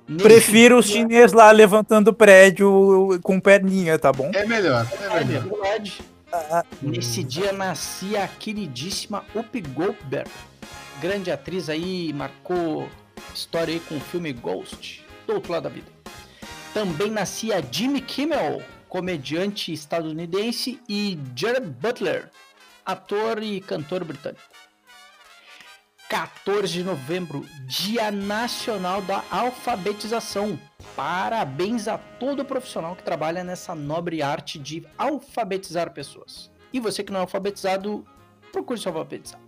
Nesse 0.08 0.24
Prefiro 0.24 0.78
os 0.78 0.86
chineses 0.86 1.34
lá 1.34 1.50
levantando 1.50 2.14
prédio 2.14 3.20
com 3.24 3.40
perninha, 3.40 3.98
tá 3.98 4.14
bom? 4.14 4.30
É 4.36 4.46
melhor, 4.46 4.86
é 5.02 5.18
É 5.18 5.26
melhor. 5.26 5.44
verdade. 5.44 6.00
Ah, 6.36 6.66
Nesse 6.82 7.24
dia 7.24 7.54
nascia 7.54 8.26
a 8.26 8.28
queridíssima 8.28 9.24
Whoopi 9.34 9.62
Goldberg, 9.62 10.30
grande 11.00 11.32
atriz 11.32 11.70
aí, 11.70 12.12
marcou 12.12 12.90
história 13.34 13.74
aí 13.74 13.80
com 13.80 13.96
o 13.96 14.02
filme 14.02 14.34
Ghost, 14.34 15.06
do 15.26 15.36
outro 15.36 15.54
lado 15.54 15.64
da 15.64 15.70
vida. 15.70 15.88
Também 16.74 17.10
nascia 17.10 17.64
Jimmy 17.72 18.02
Kimmel, 18.02 18.62
comediante 18.90 19.72
estadunidense, 19.72 20.78
e 20.90 21.18
Jared 21.34 21.68
Butler, 21.68 22.30
ator 22.86 23.42
e 23.42 23.62
cantor 23.62 24.04
britânico. 24.04 24.44
14 26.10 26.72
de 26.72 26.84
novembro, 26.84 27.44
Dia 27.66 28.12
Nacional 28.12 29.02
da 29.02 29.24
Alfabetização. 29.32 30.60
Parabéns 30.96 31.88
a 31.88 31.98
todo 31.98 32.46
profissional 32.46 32.96
que 32.96 33.02
trabalha 33.02 33.44
nessa 33.44 33.74
nobre 33.74 34.22
arte 34.22 34.60
de 34.60 34.86
alfabetizar 34.98 35.92
pessoas. 35.92 36.52
E 36.72 36.80
você 36.80 37.04
que 37.04 37.12
não 37.12 37.20
é 37.20 37.24
alfabetizado, 37.24 38.06
procure 38.52 38.80
se 38.80 38.88
alfabetizar. 38.88 39.40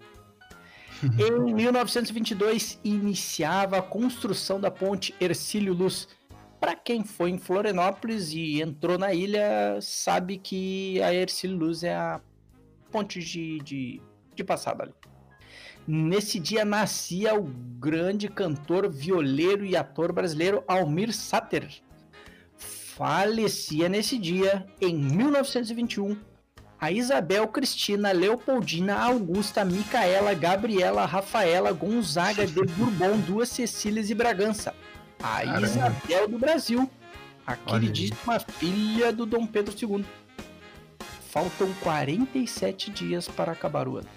em 1.03 1.53
1922, 1.53 2.79
iniciava 2.83 3.77
a 3.77 3.81
construção 3.81 4.59
da 4.59 4.71
ponte 4.71 5.13
Ercílio 5.21 5.73
Luz. 5.73 6.07
Para 6.59 6.75
quem 6.75 7.03
foi 7.03 7.29
em 7.29 7.37
Florianópolis 7.37 8.33
e 8.33 8.63
entrou 8.63 8.97
na 8.97 9.13
ilha, 9.13 9.77
sabe 9.79 10.39
que 10.39 10.99
a 11.03 11.13
Ercílio 11.13 11.55
Luz 11.55 11.83
é 11.83 11.93
a 11.93 12.19
ponte 12.91 13.19
de, 13.19 13.59
de, 13.59 14.01
de 14.33 14.43
passada 14.43 14.85
ali. 14.85 14.93
Nesse 15.87 16.37
dia 16.37 16.65
nascia 16.65 17.33
o 17.33 17.43
grande 17.79 18.27
cantor, 18.27 18.89
violeiro 18.89 19.65
e 19.65 19.73
ator 19.73 20.11
brasileiro 20.11 20.61
Almir 20.67 21.13
Sater. 21.13 21.69
Falecia 22.57 23.87
nesse 23.87 24.17
dia, 24.17 24.65
em 24.81 24.93
1921, 24.97 26.17
a 26.77 26.91
Isabel 26.91 27.47
Cristina 27.47 28.11
Leopoldina 28.11 28.95
Augusta 28.95 29.63
Micaela 29.63 30.33
Gabriela 30.33 31.05
Rafaela 31.05 31.71
Gonzaga 31.71 32.45
de 32.45 32.53
Bourbon, 32.53 33.17
duas 33.19 33.47
Cecílias 33.47 34.09
e 34.09 34.15
Bragança. 34.15 34.75
A 35.23 35.37
Caramba. 35.37 35.67
Isabel 35.67 36.27
do 36.27 36.37
Brasil, 36.37 36.91
a 37.45 37.53
aí. 37.53 37.59
queridíssima 37.65 38.39
filha 38.41 39.13
do 39.13 39.25
Dom 39.25 39.47
Pedro 39.47 39.73
II. 39.73 40.03
Faltam 41.29 41.73
47 41.81 42.91
dias 42.91 43.29
para 43.29 43.53
acabar 43.53 43.87
o 43.87 43.97
ano. 43.97 44.16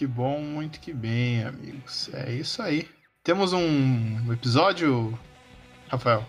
Que 0.00 0.06
bom, 0.06 0.40
muito 0.40 0.80
que 0.80 0.94
bem, 0.94 1.44
amigos. 1.44 2.08
É 2.14 2.32
isso 2.32 2.62
aí. 2.62 2.88
Temos 3.22 3.52
um 3.52 4.32
episódio, 4.32 5.12
Rafael? 5.90 6.24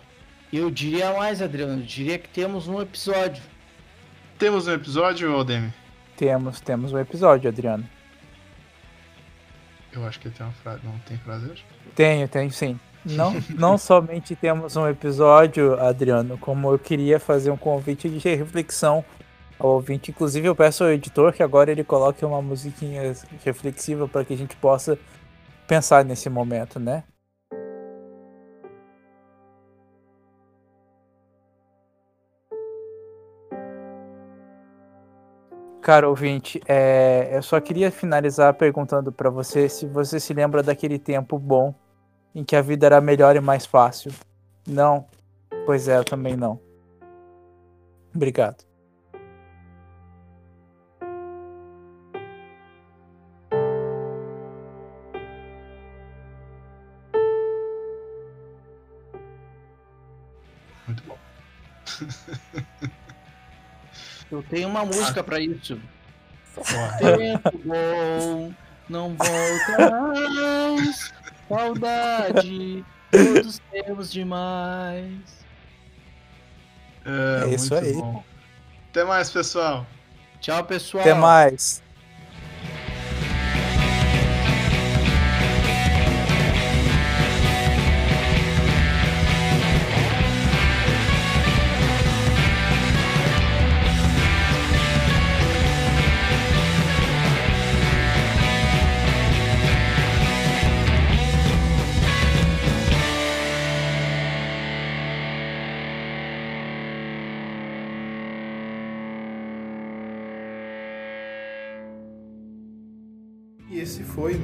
Eu 0.52 0.70
diria 0.70 1.10
mais, 1.14 1.40
Adriano. 1.40 1.80
Eu 1.80 1.86
diria 1.86 2.18
que 2.18 2.28
temos 2.28 2.68
um 2.68 2.82
episódio. 2.82 3.42
Temos 4.38 4.68
um 4.68 4.72
episódio, 4.74 5.32
Aldemir? 5.32 5.72
temos, 6.18 6.60
temos 6.60 6.92
um 6.92 6.98
episódio, 6.98 7.48
Adriano. 7.48 7.88
Eu 9.90 10.06
acho 10.06 10.20
que 10.20 10.28
tem 10.28 10.44
uma 10.44 10.52
frase. 10.52 10.82
Não 10.84 10.98
tem 11.06 11.16
frase 11.16 11.50
hoje? 11.50 11.64
Tenho, 11.94 12.28
tenho 12.28 12.50
sim. 12.50 12.78
Não, 13.06 13.32
não 13.54 13.78
somente 13.80 14.36
temos 14.36 14.76
um 14.76 14.86
episódio, 14.86 15.80
Adriano, 15.80 16.36
como 16.36 16.70
eu 16.70 16.78
queria 16.78 17.18
fazer 17.18 17.50
um 17.50 17.56
convite 17.56 18.10
de 18.10 18.18
reflexão 18.36 19.02
ao 19.62 19.74
ouvinte. 19.74 20.10
Inclusive, 20.10 20.48
eu 20.48 20.56
peço 20.56 20.82
ao 20.82 20.90
editor 20.90 21.32
que 21.32 21.42
agora 21.42 21.70
ele 21.70 21.84
coloque 21.84 22.24
uma 22.24 22.42
musiquinha 22.42 23.14
reflexiva 23.44 24.08
para 24.08 24.24
que 24.24 24.34
a 24.34 24.36
gente 24.36 24.56
possa 24.56 24.98
pensar 25.68 26.04
nesse 26.04 26.28
momento, 26.28 26.80
né? 26.80 27.04
Cara, 35.80 36.08
ouvinte, 36.08 36.60
é, 36.68 37.30
eu 37.32 37.42
só 37.42 37.60
queria 37.60 37.90
finalizar 37.90 38.54
perguntando 38.54 39.10
para 39.12 39.28
você 39.30 39.68
se 39.68 39.84
você 39.86 40.20
se 40.20 40.32
lembra 40.32 40.62
daquele 40.62 40.96
tempo 40.96 41.38
bom 41.38 41.74
em 42.34 42.44
que 42.44 42.54
a 42.54 42.62
vida 42.62 42.86
era 42.86 43.00
melhor 43.00 43.34
e 43.34 43.40
mais 43.40 43.66
fácil. 43.66 44.12
Não? 44.66 45.06
Pois 45.66 45.88
é, 45.88 45.98
eu 45.98 46.04
também 46.04 46.36
não. 46.36 46.60
Obrigado. 48.14 48.71
Eu 64.32 64.42
tenho 64.42 64.66
uma 64.66 64.82
música 64.84 65.22
pra 65.22 65.38
isso. 65.38 65.78
Tempo 66.98 67.58
bom, 67.64 68.52
não 68.88 69.14
volta 69.14 69.90
mais. 69.90 71.12
Saudade, 71.48 72.82
todos 73.10 73.60
temos 73.70 74.10
demais. 74.10 75.44
é, 77.04 77.44
É 77.44 77.54
isso 77.54 77.74
muito 77.74 77.86
aí. 77.86 77.92
bom. 77.92 78.24
Até 78.90 79.04
mais, 79.04 79.30
pessoal. 79.30 79.86
Tchau, 80.40 80.64
pessoal. 80.64 81.02
Até 81.02 81.12
mais. 81.14 81.82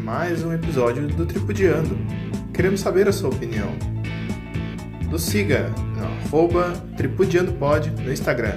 Mais 0.09 0.42
um 0.42 0.55
episódio 0.55 1.07
do 1.07 1.27
Tripudiando. 1.27 1.94
Queremos 2.55 2.81
saber 2.81 3.07
a 3.07 3.12
sua 3.12 3.29
opinião. 3.29 3.68
Nos 5.11 5.21
siga 5.21 5.68
no 5.68 6.03
arroba 6.03 6.73
tripudiandopod 6.97 7.90
no 7.90 8.11
Instagram. 8.11 8.57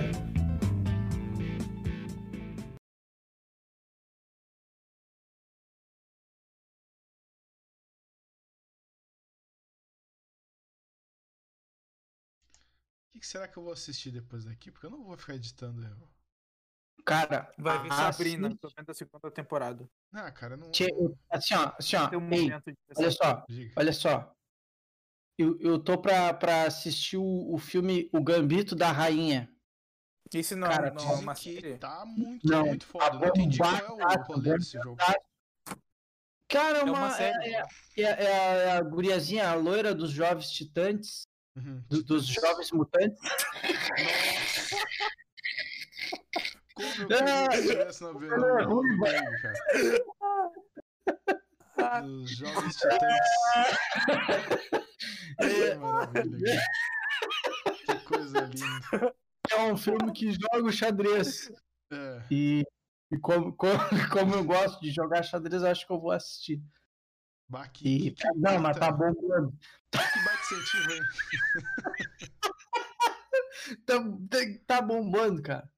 O 13.14 13.20
que, 13.20 13.28
será 13.28 13.50
que 13.50 13.58
eu 13.58 13.64
vou 13.64 13.74
assistir 13.74 14.12
depois 14.12 14.46
daqui? 14.46 14.72
Porque 14.72 14.86
eu 14.86 14.92
não 14.92 15.04
vou 15.04 15.18
ficar 15.18 15.36
editando 15.36 15.84
eu. 15.84 16.21
Cara, 17.06 17.52
Vai 17.58 17.82
vir 17.82 17.92
assiste- 17.92 18.12
Sabrina, 18.18 18.58
tô 18.60 18.70
vendo 18.76 18.90
a 18.90 18.94
segunda 18.94 19.32
temporada. 19.32 19.90
Ah, 20.14 20.32
cara, 20.32 20.56
não. 20.58 20.70
Assim, 21.30 21.56
ó, 21.56 21.72
assim, 21.78 21.96
ó. 21.96 22.10
Um 22.18 22.32
ei, 22.34 22.52
olha 22.98 23.12
só, 23.12 23.46
Diga. 23.50 23.74
olha 23.78 23.94
só. 23.94 24.34
Eu, 25.38 25.58
eu 25.60 25.80
tô 25.80 25.98
pra, 25.98 26.34
pra 26.34 26.64
assistir 26.64 27.18
o, 27.18 27.54
o 27.54 27.58
filme 27.58 28.10
O 28.14 28.22
Gambito 28.24 28.76
da 28.76 28.92
Rainha. 28.92 29.52
Isso 30.34 30.56
não, 30.56 30.68
Cara, 30.70 30.92
não 30.92 31.10
é 31.12 31.16
uma 31.16 31.36
série. 31.36 31.78
tá 31.78 32.06
muito, 32.06 32.48
Não, 32.48 32.66
muito 32.66 32.86
foda. 32.86 33.18
Não 33.20 33.28
entendi 33.28 33.58
qual 33.58 33.76
é 33.76 33.84
o 33.84 33.88
bombadaço, 33.90 34.32
rolê 34.32 34.58
desse 34.58 34.72
jogo. 34.74 34.98
Cara, 36.48 36.78
é 36.78 36.82
É 36.82 36.84
uma, 36.84 36.94
uma 36.94 37.10
série. 37.12 37.54
é, 37.56 37.66
é, 37.98 38.02
é 38.04 38.06
a, 38.06 38.54
é 38.54 38.72
a 38.78 38.82
guriazinha, 38.82 39.50
a 39.50 39.56
loira 39.56 39.94
dos 39.96 40.12
jovens 40.12 40.52
titãs, 40.52 41.24
Uhum. 41.56 41.84
do- 41.90 42.04
dos 42.04 42.28
jovens 42.28 42.72
mutantes. 42.72 43.20
Como 46.76 46.88
eu 46.88 47.08
queria 47.08 47.50
que 47.50 47.56
estivesse 47.56 48.04
na 48.04 48.10
ela 48.10 48.62
é 48.62 48.64
ruiva. 48.64 49.06
cara. 51.76 52.06
Os 52.06 52.32
jovens 52.38 52.76
titãs. 52.76 53.00
Que 55.40 55.76
maravilha, 55.76 56.56
cara. 56.56 57.78
Que 57.86 57.96
coisa 58.06 58.40
linda. 58.42 59.16
É 59.52 59.62
um 59.64 59.78
filme 59.78 60.12
que 60.14 60.32
joga 60.32 60.64
o 60.64 60.72
xadrez. 60.72 61.52
É. 61.92 62.24
E, 62.32 62.64
e 63.12 63.18
como, 63.18 63.54
como, 63.54 63.80
como 64.12 64.36
eu 64.36 64.44
gosto 64.46 64.80
de 64.82 64.92
jogar 64.92 65.24
xadrez, 65.24 65.62
eu 65.64 65.70
acho 65.70 65.86
que 65.86 65.92
eu 65.92 66.00
vou 66.00 66.12
assistir. 66.12 66.62
Bah, 67.50 67.68
que, 67.68 68.08
E, 68.08 68.12
que, 68.12 68.22
que 68.22 68.38
não, 68.38 68.60
mas 68.60 68.78
tá 68.78 68.92
bombando. 68.92 69.52
Que 69.92 69.98
baita 69.98 70.42
incentivo, 70.54 70.92
hein? 70.94 71.02
Tá, 73.86 73.96
tá, 74.30 74.38
tá 74.66 74.82
bombando, 74.82 75.42
cara. 75.42 75.70